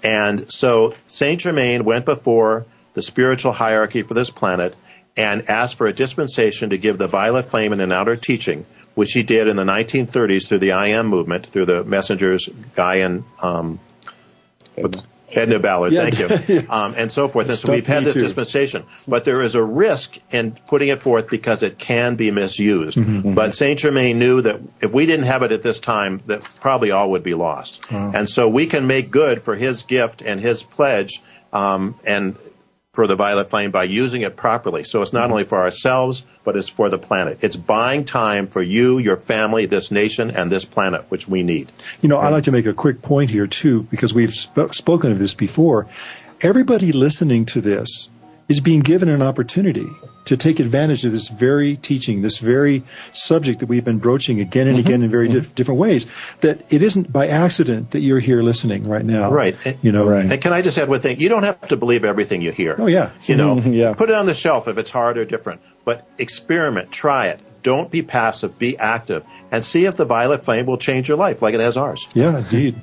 [0.02, 4.74] And so Saint Germain went before the spiritual hierarchy for this planet
[5.16, 9.12] and asked for a dispensation to give the violet flame in an outer teaching, which
[9.12, 13.24] he did in the 1930s through the I AM movement, through the messengers Guy and
[13.40, 13.80] um,
[15.36, 16.08] Edna Ballard, Yeah.
[16.08, 17.48] thank you, um, and so forth.
[17.48, 18.20] And so we've had this too.
[18.20, 22.96] dispensation, but there is a risk in putting it forth because it can be misused.
[22.98, 23.34] Mm-hmm.
[23.34, 26.90] But Saint Germain knew that if we didn't have it at this time, that probably
[26.90, 27.84] all would be lost.
[27.90, 31.22] And so we can make good for his gift and his pledge,
[31.52, 32.36] um, and
[32.96, 34.82] for the violet flame by using it properly.
[34.82, 35.18] So it's Mm-hmm.
[35.18, 37.38] not only for ourselves, but it's for the planet.
[37.42, 41.70] It's buying time for you, your family, this nation, and this planet, which we need.
[42.00, 45.12] You know, I'd like to make a quick point here too, because we've sp- spoken
[45.12, 45.86] of this before.
[46.40, 48.08] Everybody listening to this
[48.48, 49.86] is being given an opportunity
[50.26, 54.68] to take advantage of this very teaching, this very subject that we've been broaching again
[54.68, 54.86] and mm-hmm.
[54.86, 55.54] again in very dif- mm-hmm.
[55.54, 56.06] different ways.
[56.40, 59.30] That it isn't by accident that you're here listening right now.
[59.30, 59.56] Right.
[59.82, 60.06] You know.
[60.06, 60.30] Right.
[60.30, 61.20] And can I just add one thing?
[61.20, 62.76] You don't have to believe everything you hear.
[62.78, 63.12] Oh yeah.
[63.22, 63.72] You know, mm-hmm.
[63.72, 63.94] Yeah.
[63.94, 65.60] put it on the shelf if it's hard or different.
[65.84, 67.40] But experiment, try it.
[67.62, 71.42] Don't be passive, be active, and see if the violet flame will change your life
[71.42, 72.06] like it has ours.
[72.14, 72.80] Yeah, indeed.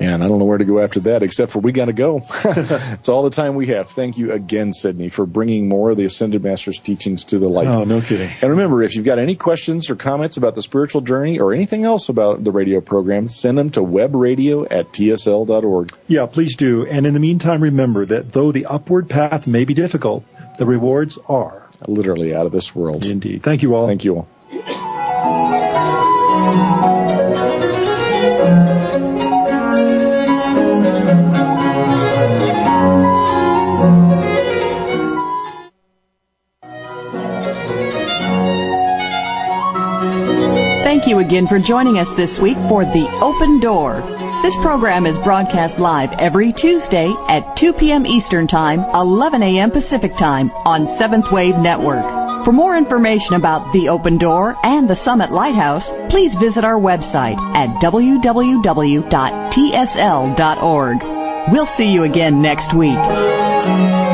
[0.00, 2.22] Man, I don't know where to go after that, except for we got to go.
[2.44, 3.88] it's all the time we have.
[3.90, 7.68] Thank you again, Sydney, for bringing more of the Ascended Masters teachings to the light.
[7.68, 8.30] Oh, no kidding.
[8.42, 11.84] And remember, if you've got any questions or comments about the spiritual journey or anything
[11.84, 15.90] else about the radio program, send them to webradio at tsl.org.
[16.08, 16.86] Yeah, please do.
[16.86, 20.24] And in the meantime, remember that though the upward path may be difficult,
[20.58, 21.68] the rewards are.
[21.86, 23.04] Literally out of this world.
[23.04, 23.42] Indeed.
[23.42, 23.86] Thank you all.
[23.86, 24.28] Thank you all.
[41.04, 44.00] Thank you again for joining us this week for The Open Door.
[44.40, 48.06] This program is broadcast live every Tuesday at 2 p.m.
[48.06, 49.70] Eastern Time, 11 a.m.
[49.70, 52.46] Pacific Time on Seventh Wave Network.
[52.46, 57.36] For more information about The Open Door and the Summit Lighthouse, please visit our website
[57.54, 59.12] at www.tsl.org.
[61.52, 64.13] We'll see you again next week.